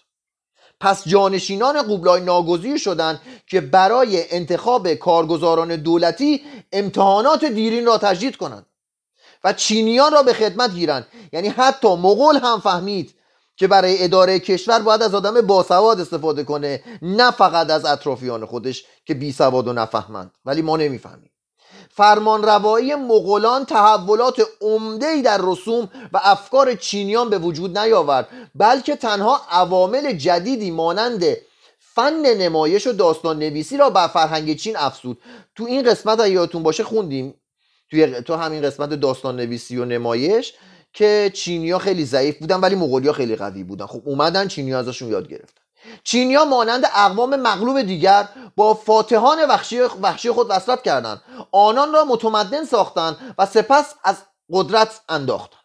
پس 0.82 1.08
جانشینان 1.08 1.82
قوبلای 1.82 2.20
ناگزیر 2.20 2.78
شدند 2.78 3.20
که 3.46 3.60
برای 3.60 4.30
انتخاب 4.30 4.94
کارگزاران 4.94 5.76
دولتی 5.76 6.42
امتحانات 6.72 7.44
دیرین 7.44 7.86
را 7.86 7.98
تجدید 7.98 8.36
کنند 8.36 8.66
و 9.44 9.52
چینیان 9.52 10.12
را 10.12 10.22
به 10.22 10.32
خدمت 10.32 10.74
گیرند. 10.74 11.06
یعنی 11.32 11.48
حتی 11.48 11.88
مغول 11.88 12.36
هم 12.36 12.60
فهمید 12.60 13.14
که 13.56 13.66
برای 13.66 14.04
اداره 14.04 14.38
کشور 14.38 14.78
باید 14.78 15.02
از 15.02 15.14
آدم 15.14 15.40
باسواد 15.40 16.00
استفاده 16.00 16.44
کنه 16.44 16.82
نه 17.02 17.30
فقط 17.30 17.70
از 17.70 17.84
اطرافیان 17.84 18.46
خودش 18.46 18.84
که 19.04 19.14
بی 19.14 19.32
سواد 19.32 19.68
و 19.68 19.72
نفهمند. 19.72 20.30
ولی 20.44 20.62
ما 20.62 20.76
نمی‌فهمیم. 20.76 21.31
فرمان 21.94 22.42
روایی 22.42 22.94
مغولان 22.94 23.64
تحولات 23.64 24.42
عمده 24.60 25.22
در 25.22 25.40
رسوم 25.42 25.88
و 26.12 26.20
افکار 26.22 26.74
چینیان 26.74 27.30
به 27.30 27.38
وجود 27.38 27.78
نیاورد 27.78 28.28
بلکه 28.54 28.96
تنها 28.96 29.40
عوامل 29.50 30.12
جدیدی 30.12 30.70
مانند 30.70 31.24
فن 31.78 32.14
نمایش 32.14 32.86
و 32.86 32.92
داستان 32.92 33.38
نویسی 33.38 33.76
را 33.76 33.90
بر 33.90 34.08
فرهنگ 34.08 34.56
چین 34.56 34.76
افزود. 34.76 35.18
تو 35.54 35.64
این 35.64 35.82
قسمت 35.82 36.20
اگه 36.20 36.32
یادتون 36.32 36.62
باشه 36.62 36.84
خوندیم 36.84 37.34
توی 37.90 38.20
تو 38.20 38.34
همین 38.34 38.62
قسمت 38.62 38.90
داستان 38.90 39.36
نویسی 39.36 39.76
و 39.76 39.84
نمایش 39.84 40.54
که 40.92 41.30
چینیا 41.34 41.78
خیلی 41.78 42.04
ضعیف 42.04 42.38
بودن 42.38 42.60
ولی 42.60 42.74
مغولیا 42.74 43.12
خیلی 43.12 43.36
قوی 43.36 43.64
بودن. 43.64 43.86
خب 43.86 44.02
اومدن 44.04 44.48
چینیا 44.48 44.78
ازشون 44.78 45.08
یاد 45.08 45.28
گرفتن. 45.28 45.61
چینیا 46.04 46.44
مانند 46.44 46.84
اقوام 46.84 47.36
مغلوب 47.36 47.82
دیگر 47.82 48.28
با 48.56 48.74
فاتحان 48.74 49.38
وحشی, 49.48 50.32
خود 50.32 50.46
وصلت 50.50 50.82
کردند. 50.82 51.22
آنان 51.52 51.92
را 51.92 52.04
متمدن 52.04 52.64
ساختند 52.64 53.34
و 53.38 53.46
سپس 53.46 53.94
از 54.04 54.16
قدرت 54.52 55.00
انداختند. 55.08 55.62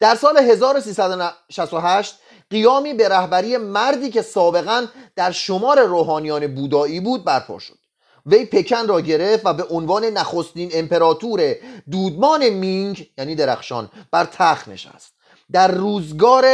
در 0.00 0.14
سال 0.14 0.38
1368 0.38 2.18
قیامی 2.50 2.94
به 2.94 3.08
رهبری 3.08 3.56
مردی 3.56 4.10
که 4.10 4.22
سابقا 4.22 4.86
در 5.16 5.30
شمار 5.30 5.80
روحانیان 5.80 6.54
بودایی 6.54 7.00
بود 7.00 7.24
برپا 7.24 7.58
شد. 7.58 7.78
وی 8.26 8.44
پکن 8.44 8.86
را 8.88 9.00
گرفت 9.00 9.46
و 9.46 9.54
به 9.54 9.64
عنوان 9.64 10.04
نخستین 10.04 10.70
امپراتور 10.74 11.54
دودمان 11.90 12.48
مینگ 12.48 13.10
یعنی 13.18 13.34
درخشان 13.34 13.90
بر 14.10 14.24
تخت 14.24 14.68
نشست. 14.68 15.12
در 15.52 15.70
روزگار 15.70 16.44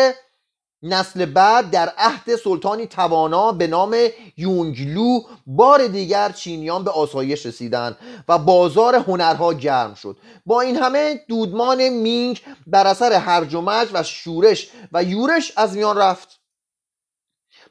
نسل 0.83 1.25
بعد 1.25 1.71
در 1.71 1.93
عهد 1.99 2.37
سلطانی 2.37 2.87
توانا 2.87 3.53
به 3.53 3.67
نام 3.67 3.97
یونگلو 4.37 5.21
بار 5.47 5.87
دیگر 5.87 6.33
چینیان 6.33 6.85
به 6.85 6.91
آسایش 6.91 7.47
رسیدند 7.47 7.97
و 8.29 8.39
بازار 8.39 8.95
هنرها 8.95 9.53
گرم 9.53 9.95
شد. 9.95 10.17
با 10.47 10.61
این 10.61 10.77
همه 10.77 11.25
دودمان 11.29 11.89
مینگ 11.89 12.43
بر 12.67 12.87
اثر 12.87 13.13
هرج 13.13 13.55
و 13.55 13.63
و 13.93 14.03
شورش 14.03 14.71
و 14.93 15.05
یورش 15.05 15.53
از 15.57 15.77
میان 15.77 15.97
رفت. 15.97 16.41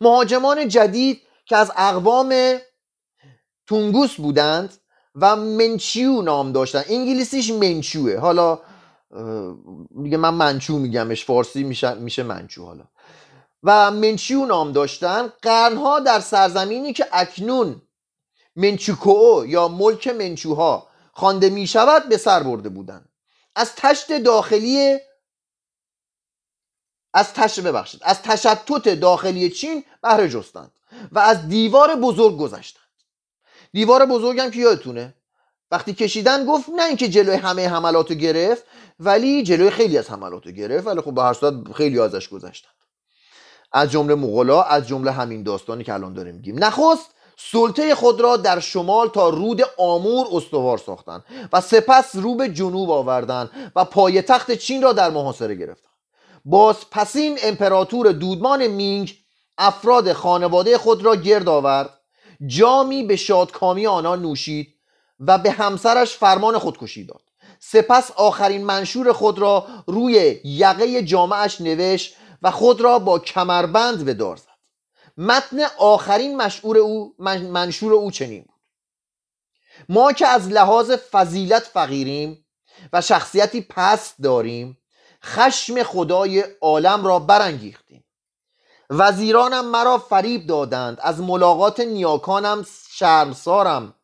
مهاجمان 0.02 0.68
جدید 0.68 1.22
که 1.46 1.58
از 1.58 1.72
اقوام 1.78 2.58
تونگوس 3.68 4.16
بودند 4.16 4.74
و 5.16 5.36
منچیو 5.36 6.22
نام 6.22 6.52
داشتن 6.52 6.84
انگلیسیش 6.90 7.52
منچوه 7.52 8.18
حالا 8.18 8.60
دیگه 10.04 10.18
من 10.18 10.34
منچو 10.34 10.78
میگمش 10.78 11.26
فارسی 11.26 11.64
میشه 12.00 12.24
منچو 12.24 12.66
حالا. 12.66 12.84
و 13.64 13.92
منچیو 13.92 14.46
نام 14.46 14.72
داشتن 14.72 15.34
قرنها 15.42 16.00
در 16.00 16.20
سرزمینی 16.20 16.94
که 16.94 17.08
اکنون 17.12 17.82
منچوکو 18.56 19.44
یا 19.48 19.68
ملک 19.68 20.08
منچوها 20.08 20.88
خوانده 21.14 21.50
می 21.50 21.68
شود 21.68 22.10
به 22.10 22.18
سر 22.18 22.44
برده 22.44 22.70
بودند 22.70 23.10
از 23.56 23.76
تشت 23.76 24.18
داخلی 24.18 24.98
از 27.14 27.34
تشت 27.34 27.60
ببخشید 27.60 28.02
از 28.04 28.22
تشتت 28.22 28.90
داخلی 28.90 29.50
چین 29.50 29.84
بهره 30.02 30.30
جستند 30.30 30.72
و 31.12 31.20
از 31.20 31.48
دیوار 31.48 31.96
بزرگ 31.96 32.38
گذشتند. 32.38 32.84
دیوار 33.74 34.06
بزرگم 34.06 34.52
که 34.52 34.60
یادتونه؟ 34.60 35.14
وقتی 35.72 35.94
کشیدن 35.94 36.46
گفت 36.46 36.70
نه 36.70 36.84
اینکه 36.84 37.10
جلوی 37.10 37.36
همه 37.36 37.68
حملاتو 37.70 38.14
گرفت 38.14 38.64
ولی 39.00 39.44
جلوی 39.44 39.70
خیلی 39.70 39.98
از 39.98 40.10
حملاتو 40.10 40.52
گرفت 40.52 40.88
ولی 40.88 41.02
خب 41.02 41.14
به 41.14 41.24
هر 41.24 41.34
صورت 41.34 41.74
خیلی 41.74 42.00
ازش 42.00 42.30
گذشتن. 42.30 42.70
از 43.72 43.92
جمله 43.92 44.16
مغلا 44.16 44.62
از 44.62 44.88
جمله 44.88 45.12
همین 45.12 45.44
داستانی 45.44 45.84
که 45.84 45.94
الان 45.94 46.14
داریم 46.14 46.36
میگیم. 46.36 46.64
نخست 46.64 47.10
سلطه 47.38 47.96
خود 47.96 48.22
را 48.22 48.38
در 48.38 48.60
شمال 48.60 49.08
تا 49.08 49.30
رود 49.30 49.62
آمور 49.78 50.28
استوار 50.32 50.78
ساختند 50.78 51.24
و 51.54 51.62
سپس 51.62 52.16
رو 52.16 52.36
به 52.36 52.50
جنوب 52.50 52.92
آوردند 52.92 53.50
و 53.76 53.86
پایتخت 53.86 54.52
چین 54.52 54.82
را 54.82 54.94
در 54.94 55.10
محاصره 55.10 55.56
گرفتند 55.56 55.94
باز 56.46 56.76
پسین 56.92 57.38
امپراتور 57.44 58.12
دودمان 58.12 58.68
مینگ 58.68 59.14
افراد 59.58 60.14
خانواده 60.14 60.78
خود 60.78 61.06
را 61.06 61.16
گرد 61.16 61.50
آورد 61.50 61.90
جامی 62.48 63.04
به 63.04 63.16
شادکامی 63.16 63.88
آنها 63.88 64.16
نوشید 64.16 64.68
و 65.20 65.38
به 65.38 65.52
همسرش 65.52 66.18
فرمان 66.18 66.58
خودکشی 66.58 67.06
داد. 67.06 67.22
سپس 67.60 68.12
آخرین 68.16 68.66
منشور 68.66 69.14
خود 69.14 69.40
را 69.40 69.66
روی 69.88 70.40
یقه 70.44 71.04
جامعش 71.04 71.62
نوشت 71.62 72.16
و 72.42 72.52
خود 72.52 72.82
را 72.82 73.00
با 73.00 73.20
کمربند 73.20 74.06
به 74.06 74.14
دار 74.14 74.36
زد. 74.36 74.48
متن 75.18 75.58
آخرین 75.78 76.38
مشهور 76.38 76.78
او 76.78 77.16
منشور 77.20 77.94
او 77.94 78.12
چنین 78.12 78.42
بود. 78.42 78.62
ما 79.90 80.12
که 80.12 80.28
از 80.28 80.48
لحاظ 80.48 80.92
فضیلت 80.92 81.64
فقیریم 81.64 82.46
و 82.94 83.02
شخصیتی 83.02 83.62
پست 83.62 84.16
داریم 84.24 84.78
خشم 85.24 85.84
خدای 85.84 86.44
عالم 86.62 87.06
را 87.06 87.20
برانگیختیم. 87.20 88.04
وزیرانم 88.90 89.66
مرا 89.66 89.98
فریب 89.98 90.48
دادند 90.48 90.98
از 91.02 91.20
ملاقات 91.20 91.80
نیاکانم 91.80 92.66
شرمسارم. 92.92 93.96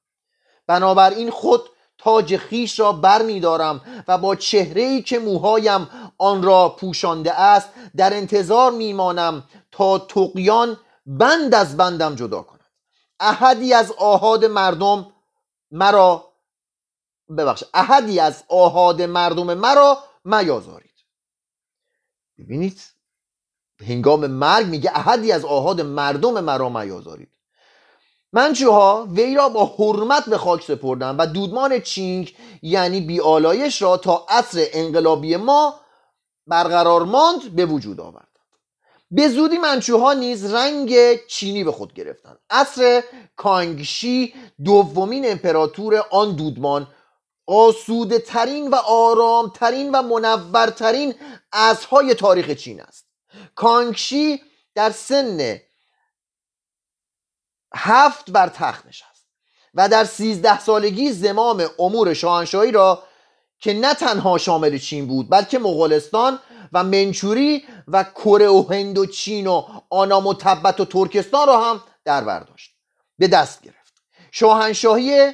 بنابراین 0.68 1.32
خود 1.32 1.70
تاج 2.04 2.38
خیش 2.38 2.80
را 2.80 2.92
بر 2.92 3.22
می 3.22 3.40
دارم 3.40 4.04
و 4.08 4.18
با 4.18 4.36
چهره 4.36 4.82
ای 4.82 5.02
که 5.02 5.20
موهایم 5.20 5.90
آن 6.18 6.44
را 6.44 6.70
پوشانده 6.70 7.40
است 7.40 7.70
در 7.96 8.14
انتظار 8.14 8.72
میمانم 8.72 9.44
تا 9.72 10.00
تقیان 10.00 10.78
بند 11.06 11.56
از 11.56 11.78
بندم 11.78 12.16
جدا 12.16 12.42
کند. 12.42 12.60
احدی 13.20 13.74
از 13.74 13.92
آهاد 13.92 14.46
مردم 14.46 15.14
مرا 15.72 16.34
ببخش 17.38 17.64
احدی 17.74 18.20
از 18.20 18.44
آهاد 18.48 19.02
مردم 19.02 19.54
مرا 19.54 19.98
میازارید 20.26 21.06
ببینید 22.38 22.82
هنگام 23.88 24.28
مرگ 24.28 24.68
میگه 24.68 24.92
احدی 24.96 25.32
از 25.32 25.46
آهاد 25.46 25.82
مردم 25.82 26.40
مرا 26.40 26.70
میازارید 26.70 27.32
منچوها 28.34 29.08
وی 29.12 29.36
را 29.36 29.50
با 29.50 29.66
حرمت 29.66 30.30
به 30.30 30.38
خاک 30.38 30.64
سپردند 30.64 31.16
و 31.20 31.26
دودمان 31.26 31.80
چینگ 31.80 32.36
یعنی 32.62 33.02
بیالایش 33.02 33.82
را 33.82 33.98
تا 33.98 34.26
عصر 34.30 34.66
انقلابی 34.74 35.36
ما 35.36 35.80
برقرار 36.48 37.04
ماند 37.04 37.56
به 37.56 37.66
وجود 37.66 38.00
آورد. 38.00 38.28
به 39.12 39.28
زودی 39.30 39.58
منچوها 39.58 40.14
نیز 40.14 40.54
رنگ 40.54 40.96
چینی 41.28 41.64
به 41.64 41.72
خود 41.72 41.94
گرفتند. 41.94 42.40
عصر 42.50 43.04
کانگشی 43.36 44.34
دومین 44.66 45.32
امپراتور 45.32 46.04
آن 46.12 46.36
دودمان 46.36 46.88
آسوده 47.48 48.20
ترین 48.20 48.70
و 48.70 48.76
آرام 48.76 49.52
ترین 49.56 49.92
و 49.92 50.02
منورترین 50.02 51.16
های 51.90 52.14
تاریخ 52.14 52.52
چین 52.52 52.82
است. 52.82 53.06
کانگشی 53.56 54.42
در 54.76 54.92
سن 54.92 55.60
هفت 57.76 58.32
بر 58.32 58.50
تخت 58.50 58.86
نشست 58.86 59.28
و 59.74 59.90
در 59.90 60.04
سیزده 60.04 60.60
سالگی 60.60 61.12
زمام 61.12 61.66
امور 61.80 62.14
شاهنشاهی 62.14 62.72
را 62.72 63.04
که 63.60 63.74
نه 63.74 63.94
تنها 63.94 64.38
شامل 64.38 64.78
چین 64.78 65.08
بود 65.08 65.30
بلکه 65.30 65.60
مغولستان 65.60 66.40
و 66.74 66.84
منچوری 66.84 67.64
و 67.88 68.04
کره 68.04 68.48
و 68.48 68.66
هند 68.70 68.98
و 68.98 69.06
چین 69.06 69.48
و 69.48 69.66
آنا 69.90 70.22
و 70.22 70.34
تبت 70.34 70.80
و 70.80 70.86
ترکستان 70.86 71.48
را 71.48 71.70
هم 71.70 71.84
در 72.06 72.24
برداشت 72.24 72.76
به 73.18 73.28
دست 73.28 73.62
گرفت. 73.62 73.94
شاهنشاهی 74.32 75.32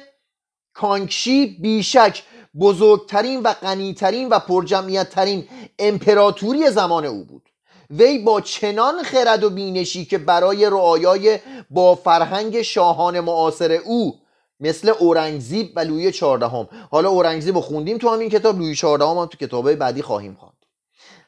کانکشی 0.72 1.46
بیشک 1.46 2.22
بزرگترین 2.60 3.40
و 3.42 3.52
غنیترین 3.52 4.28
و 4.28 4.38
پرجمعیتترین 4.38 5.48
امپراتوری 5.78 6.70
زمان 6.70 7.04
او 7.04 7.24
بود. 7.24 7.49
وی 7.90 8.18
با 8.18 8.40
چنان 8.40 9.02
خرد 9.02 9.44
و 9.44 9.50
بینشی 9.50 10.04
که 10.04 10.18
برای 10.18 10.66
رعایای 10.66 11.38
با 11.70 11.94
فرهنگ 11.94 12.62
شاهان 12.62 13.20
معاصر 13.20 13.72
او 13.72 14.20
مثل 14.60 14.88
اورنگزیب 14.88 15.72
و 15.76 15.80
لویی 15.80 16.12
چهاردهم. 16.12 16.68
حالا 16.90 17.08
اورنگزیب 17.08 17.54
رو 17.54 17.60
خوندیم 17.60 17.98
تو 17.98 18.08
همین 18.08 18.30
کتاب 18.30 18.58
لویی 18.58 18.74
چهاردهم 18.74 19.18
هم 19.18 19.26
تو 19.26 19.38
کتابهای 19.38 19.76
بعدی 19.76 20.02
خواهیم 20.02 20.34
خواند. 20.34 20.56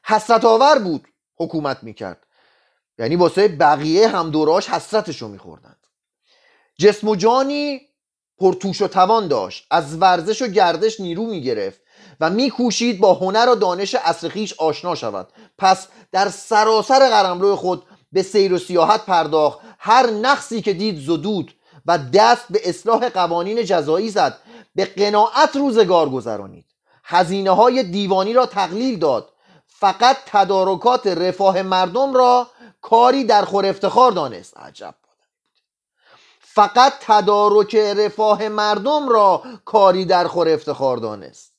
حسرت 0.05 0.45
آور 0.45 0.79
بود 0.79 1.09
حکومت 1.37 1.79
می‌کرد. 1.83 2.27
یعنی 2.99 3.17
واسه 3.17 3.49
بقیه 3.49 4.09
هم 4.09 4.31
دوراش 4.31 4.69
حسرتشو 4.69 5.29
میخوردند. 5.29 5.87
جسم 6.79 7.09
و 7.09 7.17
جانی 7.17 7.81
پرتوش 8.39 8.83
و 8.83 8.89
توان 8.89 9.29
داشت. 9.29 9.67
از 9.71 9.97
ورزش 9.97 10.43
و 10.43 10.47
گردش 10.47 11.01
نیرو 11.01 11.27
می‌گرفت 11.27 11.81
و 12.21 12.31
میکوشید 12.31 13.01
با 13.01 13.15
هنر 13.15 13.49
و 13.49 13.55
دانش 13.55 13.95
اصر 13.95 14.47
آشنا 14.59 14.95
شود. 14.95 15.29
پس 15.59 15.89
در 16.13 16.29
سراسر 16.29 17.09
قرمرو 17.09 17.57
خود 17.57 17.85
به 18.13 18.23
سیر 18.23 18.53
و 18.53 18.59
سیاحت 18.59 19.07
پرداخت. 19.07 19.59
هر 19.79 20.11
نقصی 20.11 20.63
که 20.63 20.73
دید 20.73 21.01
زدود 21.01 21.55
و 21.87 21.99
دست 21.99 22.45
به 22.51 22.69
اصلاح 22.69 23.09
قوانین 23.09 23.65
جزایی 23.65 24.11
زد. 24.11 24.39
به 24.75 24.85
قناعت 24.85 25.57
روزگار 25.57 26.09
گذرانید. 26.09 26.65
هزینه 27.05 27.51
های 27.51 27.83
دیوانی 27.83 28.33
را 28.33 28.47
تقلیل 28.47 28.99
داد. 28.99 29.33
فقط 29.67 30.17
تدارکات 30.27 31.07
رفاه 31.07 31.63
مردم 31.63 32.15
را 32.15 32.47
کاری 32.81 33.25
در 33.25 33.45
خور 33.45 33.67
افتخار 33.67 34.13
دانست. 34.13 34.57
عجب 34.57 34.95
فقط 36.55 36.93
تدارک 37.01 37.75
رفاه 37.75 38.49
مردم 38.49 39.09
را 39.09 39.43
کاری 39.65 40.05
در 40.05 40.27
خور 40.27 40.49
افتخار 40.49 40.97
دانست. 40.97 41.52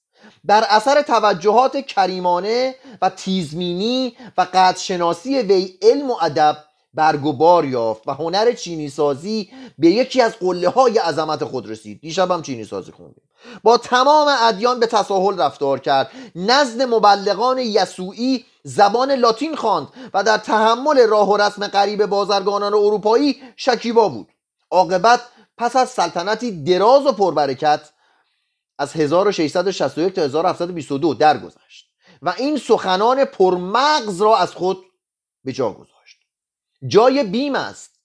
در 0.48 0.66
اثر 0.70 1.02
توجهات 1.02 1.78
کریمانه 1.78 2.76
و 3.02 3.10
تیزمینی 3.10 4.18
و 4.38 4.42
قدرشناسی 4.54 5.38
وی 5.40 5.78
علم 5.82 6.12
و 6.12 6.16
ادب 6.22 6.58
برگ 6.94 7.26
و 7.26 7.34
بار 7.34 7.66
یافت 7.66 8.08
و 8.08 8.12
هنر 8.12 8.52
چینی 8.52 8.90
سازی 8.90 9.50
به 9.78 9.88
یکی 9.88 10.22
از 10.22 10.36
قله 10.40 10.70
های 10.70 10.98
عظمت 10.98 11.44
خود 11.44 11.70
رسید. 11.70 12.02
دیشب 12.02 12.32
هم 12.32 12.42
چینی 12.42 12.64
سازی 12.64 12.92
خوندیم. 12.92 13.24
با 13.64 13.78
تمام 13.78 14.28
ادیان 14.42 14.80
به 14.80 14.88
تساهل 14.88 15.42
رفتار 15.42 15.80
کرد. 15.80 16.12
نزد 16.36 16.82
مبلغان 16.82 17.58
یسوعی 17.58 18.46
زبان 18.64 19.12
لاتین 19.12 19.56
خواند 19.56 19.88
و 20.14 20.24
در 20.24 20.38
تحمل 20.38 21.08
راه 21.08 21.30
و 21.30 21.38
رسم 21.38 21.68
غریب 21.68 22.06
بازرگانان 22.06 22.74
اروپایی 22.74 23.42
شکیبا 23.56 24.10
بود. 24.10 24.28
عاقبت 24.72 25.22
پس 25.58 25.76
از 25.76 25.90
سلطنتی 25.90 26.64
دراز 26.64 27.06
و 27.06 27.12
پربرکت 27.12 27.82
از 28.78 28.94
1661 28.94 30.14
تا 30.14 30.22
1722 30.22 31.14
درگذشت 31.14 31.92
و 32.22 32.34
این 32.38 32.58
سخنان 32.58 33.26
پرمغز 33.26 34.22
را 34.22 34.38
از 34.38 34.52
خود 34.52 34.86
به 35.44 35.52
جا 35.52 35.72
گذاشت. 35.72 36.20
جای 36.88 37.24
بیم 37.24 37.56
است. 37.56 38.00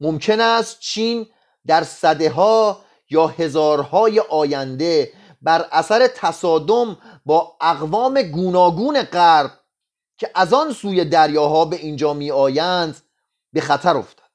ممکن 0.00 0.40
است 0.40 0.80
چین 0.80 1.26
در 1.66 1.84
صده 1.84 2.30
ها 2.30 2.80
یا 3.10 3.26
هزارهای 3.26 4.20
آینده 4.20 5.12
بر 5.42 5.68
اثر 5.72 6.06
تصادم 6.06 6.98
با 7.26 7.56
اقوام 7.60 8.22
گوناگون 8.22 9.02
غرب 9.02 9.50
که 10.18 10.30
از 10.34 10.52
آن 10.52 10.72
سوی 10.72 11.04
دریاها 11.04 11.64
به 11.64 11.76
اینجا 11.76 12.14
می 12.14 12.30
آیند 12.30 12.96
به 13.52 13.60
خطر 13.60 13.96
افتد. 13.96 14.25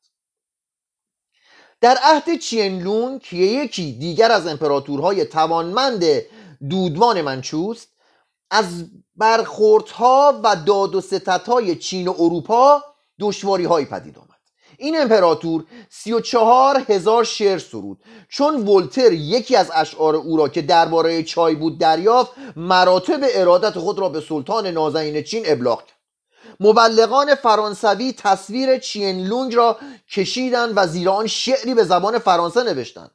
در 1.82 1.98
عهد 2.04 2.40
چینلون 2.40 3.20
که 3.20 3.36
یکی 3.38 3.92
دیگر 3.92 4.32
از 4.32 4.48
امپراتورهای 4.48 5.26
توانمند 5.26 6.04
دودمان 6.70 7.22
منچوست 7.22 7.88
از 8.52 8.86
برخوردها 9.16 10.40
و 10.44 10.56
داد 10.56 10.96
و 10.96 11.02
ستتهای 11.02 11.76
چین 11.76 12.08
و 12.08 12.14
اروپا 12.20 12.84
دشواری 13.20 13.66
هایی 13.66 13.86
پدید 13.86 14.18
آمد. 14.18 14.28
این 14.78 15.02
امپراتور 15.02 15.66
سی 15.90 16.14
و 16.14 16.20
چهار 16.20 16.86
هزار 16.90 17.24
شعر 17.24 17.58
سرود. 17.58 18.00
چون 18.30 18.68
ولتر 18.68 19.12
یکی 19.12 19.56
از 19.56 19.72
اشعار 19.74 20.16
او 20.16 20.38
را 20.38 20.50
که 20.50 20.62
درباره 20.62 21.24
چای 21.24 21.56
بود 21.56 21.78
دریافت 21.78 22.32
مراتب 22.56 23.20
ارادت 23.24 23.80
خود 23.80 24.00
را 24.00 24.10
به 24.10 24.22
سلطان 24.22 24.68
نازنین 24.68 25.24
چین 25.24 25.44
ابلاغ 25.46 25.86
کرد. 25.86 26.01
مبلغان 26.62 27.36
فرانسوی 27.36 28.14
تصویر 28.14 28.78
چین 28.78 29.28
لونگ 29.28 29.56
را 29.56 29.80
کشیدند 30.10 30.74
و 30.76 30.88
زیر 30.88 31.10
آن 31.10 31.28
شعری 31.28 31.74
به 31.74 31.84
زبان 31.84 32.20
فرانسه 32.20 32.64
نوشتند 32.64 33.12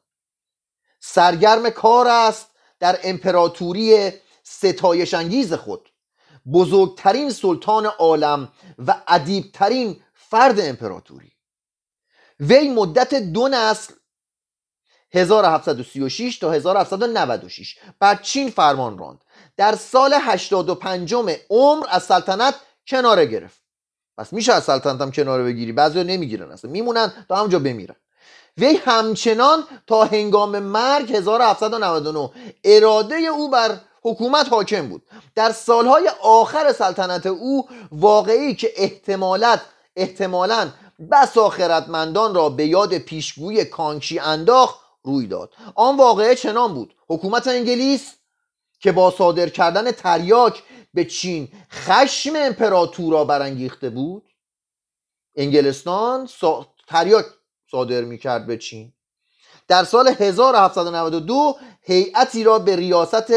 سرگرم 1.00 1.70
کار 1.70 2.08
است 2.08 2.46
در 2.80 2.98
امپراتوری 3.04 4.12
ستایش 4.42 5.14
انگیز 5.14 5.52
خود. 5.52 5.88
بزرگترین 6.52 7.30
سلطان 7.30 7.86
عالم 7.86 8.52
و 8.86 9.02
ادیبترین 9.08 10.00
فرد 10.14 10.60
امپراتوری. 10.60 11.32
وی 12.40 12.68
مدت 12.68 13.14
دو 13.14 13.48
نسل 13.48 13.92
1736 15.12 16.38
تا 16.38 16.52
1796 16.52 17.78
بر 17.98 18.14
چین 18.14 18.50
فرمان 18.50 18.98
راند. 18.98 19.24
در 19.56 19.74
سال 19.74 20.14
85 20.20 21.14
عمر 21.50 21.86
از 21.90 22.02
سلطنت 22.02 22.54
کناره 22.88 23.26
گرفت. 23.26 23.62
پس 24.18 24.32
میشه 24.32 24.52
از 24.52 24.64
سلطنت 24.64 25.00
هم 25.00 25.10
کناره 25.10 25.44
بگیری؟ 25.44 25.72
بعضی 25.72 26.04
نمی‌گیرن 26.04 26.52
اصلا. 26.52 26.70
میمونن 26.70 27.12
تا 27.28 27.36
همجا 27.36 27.58
بمیرن. 27.58 27.96
وی 28.58 28.76
همچنان 28.84 29.64
تا 29.86 30.04
هنگام 30.04 30.58
مرگ 30.58 31.12
1799 31.16 32.30
اراده 32.64 33.14
او 33.14 33.50
بر 33.50 33.80
حکومت 34.02 34.48
حاکم 34.48 34.88
بود. 34.88 35.02
در 35.34 35.52
سالهای 35.52 36.10
آخر 36.22 36.72
سلطنت 36.72 37.26
او 37.26 37.68
واقعی 37.92 38.54
که 38.54 38.72
احتمالات 38.76 39.60
احتمالا 39.96 40.68
بسا 41.10 41.48
خردمندان 41.48 42.34
را 42.34 42.48
به 42.48 42.66
یاد 42.66 42.98
پیشگوی 42.98 43.64
کانکشی 43.64 44.18
انداخت 44.18 44.80
روی 45.02 45.26
داد. 45.26 45.50
آن 45.74 45.96
واقعه 45.96 46.34
چنان 46.34 46.74
بود. 46.74 46.94
حکومت 47.08 47.48
انگلیس 47.48 48.12
که 48.80 48.92
با 48.92 49.10
صادر 49.10 49.48
کردن 49.48 49.90
تریاک 49.90 50.62
به 50.96 51.04
چین 51.04 51.48
خشم 51.70 52.32
امپراتور 52.36 53.12
را 53.12 53.24
برانگیخته 53.24 53.90
بود. 53.90 54.22
انگلستان 55.34 56.26
سا... 56.26 56.66
تریاک 56.88 57.26
صادر 57.70 58.00
می‌کرد 58.00 58.46
به 58.46 58.56
چین. 58.56 58.92
در 59.68 59.84
سال 59.84 60.08
1792 60.08 61.56
هیئتی 61.82 62.44
را 62.44 62.58
به 62.58 62.76
ریاست 62.76 63.32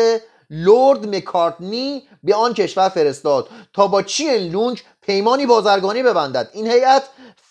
لورد 0.50 1.16
مکارتنی 1.16 2.08
به 2.24 2.36
آن 2.36 2.54
کشور 2.54 2.90
فرستاد 2.90 3.50
تا 3.74 3.88
با 3.88 4.02
چین 4.02 4.34
لونگ 4.34 4.82
پیمانی 5.02 5.46
بازرگانی 5.46 6.04
ببندد. 6.04 6.50
این 6.54 6.68
هیئت 6.68 7.04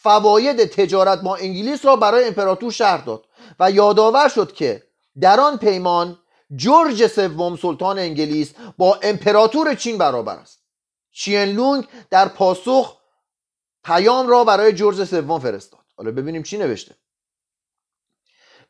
فواید 0.03 0.64
تجارت 0.64 1.21
با 1.21 1.37
انگلیس 1.37 1.85
را 1.85 1.97
برای 1.97 2.25
امپراتور 2.25 2.73
شهر 2.73 2.99
داد 2.99 3.25
و 3.61 3.71
یادآور 3.71 4.29
شد 4.29 4.53
که 4.53 4.83
در 5.21 5.40
آن 5.40 5.57
پیمان 5.57 6.18
جورج 6.57 7.07
سوم 7.07 7.57
سلطان 7.57 7.99
انگلیس 7.99 8.55
با 8.79 8.99
امپراتور 9.03 9.75
چین 9.75 9.99
برابر 9.99 10.37
است. 10.37 10.63
چین 11.13 11.43
لونگ 11.43 11.89
در 12.11 12.29
پاسخ 12.29 12.97
پیام 13.85 14.29
را 14.29 14.45
برای 14.45 14.73
جورج 14.73 15.05
سوم 15.05 15.41
فرستاد. 15.41 15.81
حالا 15.97 16.11
ببینیم 16.11 16.43
چی 16.43 16.59
نوشته. 16.59 16.95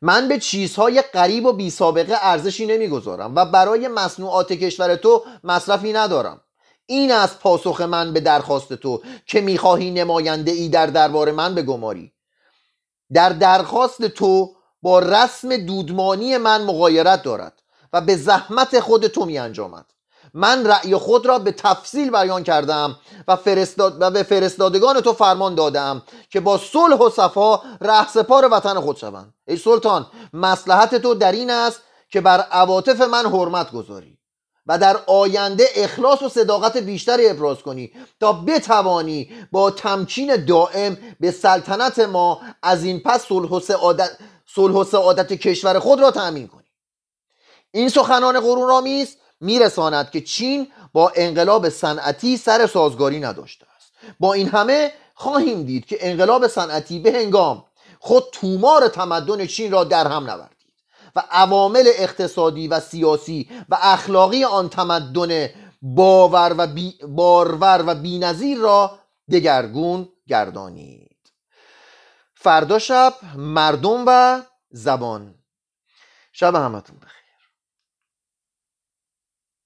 من 0.01 0.27
به 0.27 0.39
چیزهای 0.39 1.01
غریب 1.01 1.45
و 1.45 1.53
بی 1.53 1.69
سابقه 1.69 2.17
ارزشی 2.21 2.65
نمی‌گذارم 2.65 3.35
و 3.35 3.45
برای 3.45 3.87
مصنوعات 3.87 4.53
کشور 4.53 4.95
تو 4.95 5.25
مصرفی 5.43 5.93
ندارم. 5.93 6.41
این 6.85 7.11
از 7.11 7.39
پاسخ 7.39 7.81
من 7.81 8.13
به 8.13 8.19
درخواست 8.19 8.73
تو 8.73 9.01
که 9.25 9.41
می‌خواهی 9.41 9.91
نماینده 9.91 10.51
ای 10.51 10.69
در 10.69 10.85
دربار 10.85 11.31
من 11.31 11.55
بگماری. 11.55 12.13
در 13.13 13.29
درخواست 13.29 14.07
تو 14.07 14.55
با 14.81 14.99
رسم 14.99 15.57
دودمانی 15.57 16.37
من 16.37 16.63
مغایرت 16.63 17.23
دارد. 17.23 17.61
و 17.93 18.01
به 18.01 18.15
زحمت 18.15 18.79
خود 18.79 19.07
تو 19.07 19.25
می 19.25 19.37
انجامد. 19.37 19.85
من 20.33 20.67
رأی 20.67 20.95
خود 20.95 21.25
را 21.25 21.39
به 21.39 21.51
تفصیل 21.51 22.11
بیان 22.11 22.43
کردم 22.43 22.95
و, 23.27 23.35
فرستاد 23.35 23.97
و 24.01 24.11
به 24.11 24.23
فرستادگان 24.23 25.01
تو 25.01 25.13
فرمان 25.13 25.55
دادم 25.55 26.01
که 26.29 26.39
با 26.39 26.57
صلح 26.57 26.97
و 26.97 27.09
صفا 27.09 27.61
رهسپار 27.81 28.49
وطن 28.51 28.79
خود 28.79 28.97
شوند. 28.97 29.33
ای 29.47 29.57
سلطان 29.57 30.07
مسلحت 30.33 30.95
تو 30.95 31.13
در 31.13 31.31
این 31.31 31.49
است 31.49 31.81
که 32.09 32.21
بر 32.21 32.39
عواطف 32.39 33.01
من 33.01 33.25
حرمت 33.25 33.71
گذاری 33.71 34.19
و 34.67 34.77
در 34.77 34.97
آینده 35.07 35.67
اخلاص 35.75 36.21
و 36.21 36.29
صداقت 36.29 36.77
بیشتری 36.77 37.29
ابراز 37.29 37.57
کنی 37.57 37.91
تا 38.19 38.33
بتوانی 38.33 39.29
با 39.51 39.71
تمکین 39.71 40.45
دائم 40.45 40.97
به 41.19 41.31
سلطنت 41.31 41.99
ما 41.99 42.41
از 42.63 42.83
این 42.83 42.99
پس 42.99 43.25
صلح 43.25 43.49
و 43.49 43.59
سعادت, 43.59 44.17
صلح 44.55 44.75
و 44.75 44.83
سعادت 44.83 45.33
کشور 45.33 45.79
خود 45.79 45.99
را 45.99 46.11
تأمین 46.11 46.47
کنی. 46.47 46.58
این 47.71 47.89
سخنان 47.89 48.39
قرون 48.39 49.05
میرساند 49.41 50.11
که 50.11 50.21
چین 50.21 50.67
با 50.93 51.11
انقلاب 51.15 51.69
صنعتی 51.69 52.37
سر 52.37 52.67
سازگاری 52.67 53.19
نداشته 53.19 53.65
است. 53.75 53.91
با 54.19 54.33
این 54.33 54.49
همه 54.49 54.93
خواهیم 55.13 55.63
دید 55.63 55.85
که 55.85 55.97
انقلاب 55.99 56.47
صنعتی 56.47 56.99
به 56.99 57.11
هنگام 57.11 57.65
خود 57.99 58.23
تومار 58.31 58.87
تمدن 58.87 59.45
چین 59.45 59.71
را 59.71 59.83
در 59.83 60.07
هم 60.07 60.29
نوردید 60.29 60.59
و 61.15 61.23
عوامل 61.31 61.83
اقتصادی 61.95 62.67
و 62.67 62.79
سیاسی 62.79 63.49
و 63.69 63.77
اخلاقی 63.81 64.43
آن 64.43 64.69
تمدن 64.69 65.49
باور 65.81 66.55
و 66.57 66.67
بی 66.67 66.97
بارور 67.07 67.83
و 67.87 67.95
بینظیر 67.95 68.57
را 68.57 68.99
دگرگون 69.31 70.09
گردانید. 70.27 71.17
فردا 72.35 72.79
شب 72.79 73.13
مردم 73.35 74.03
و 74.07 74.41
زبان. 74.71 75.35
شب 76.31 76.55
همتون 76.55 76.99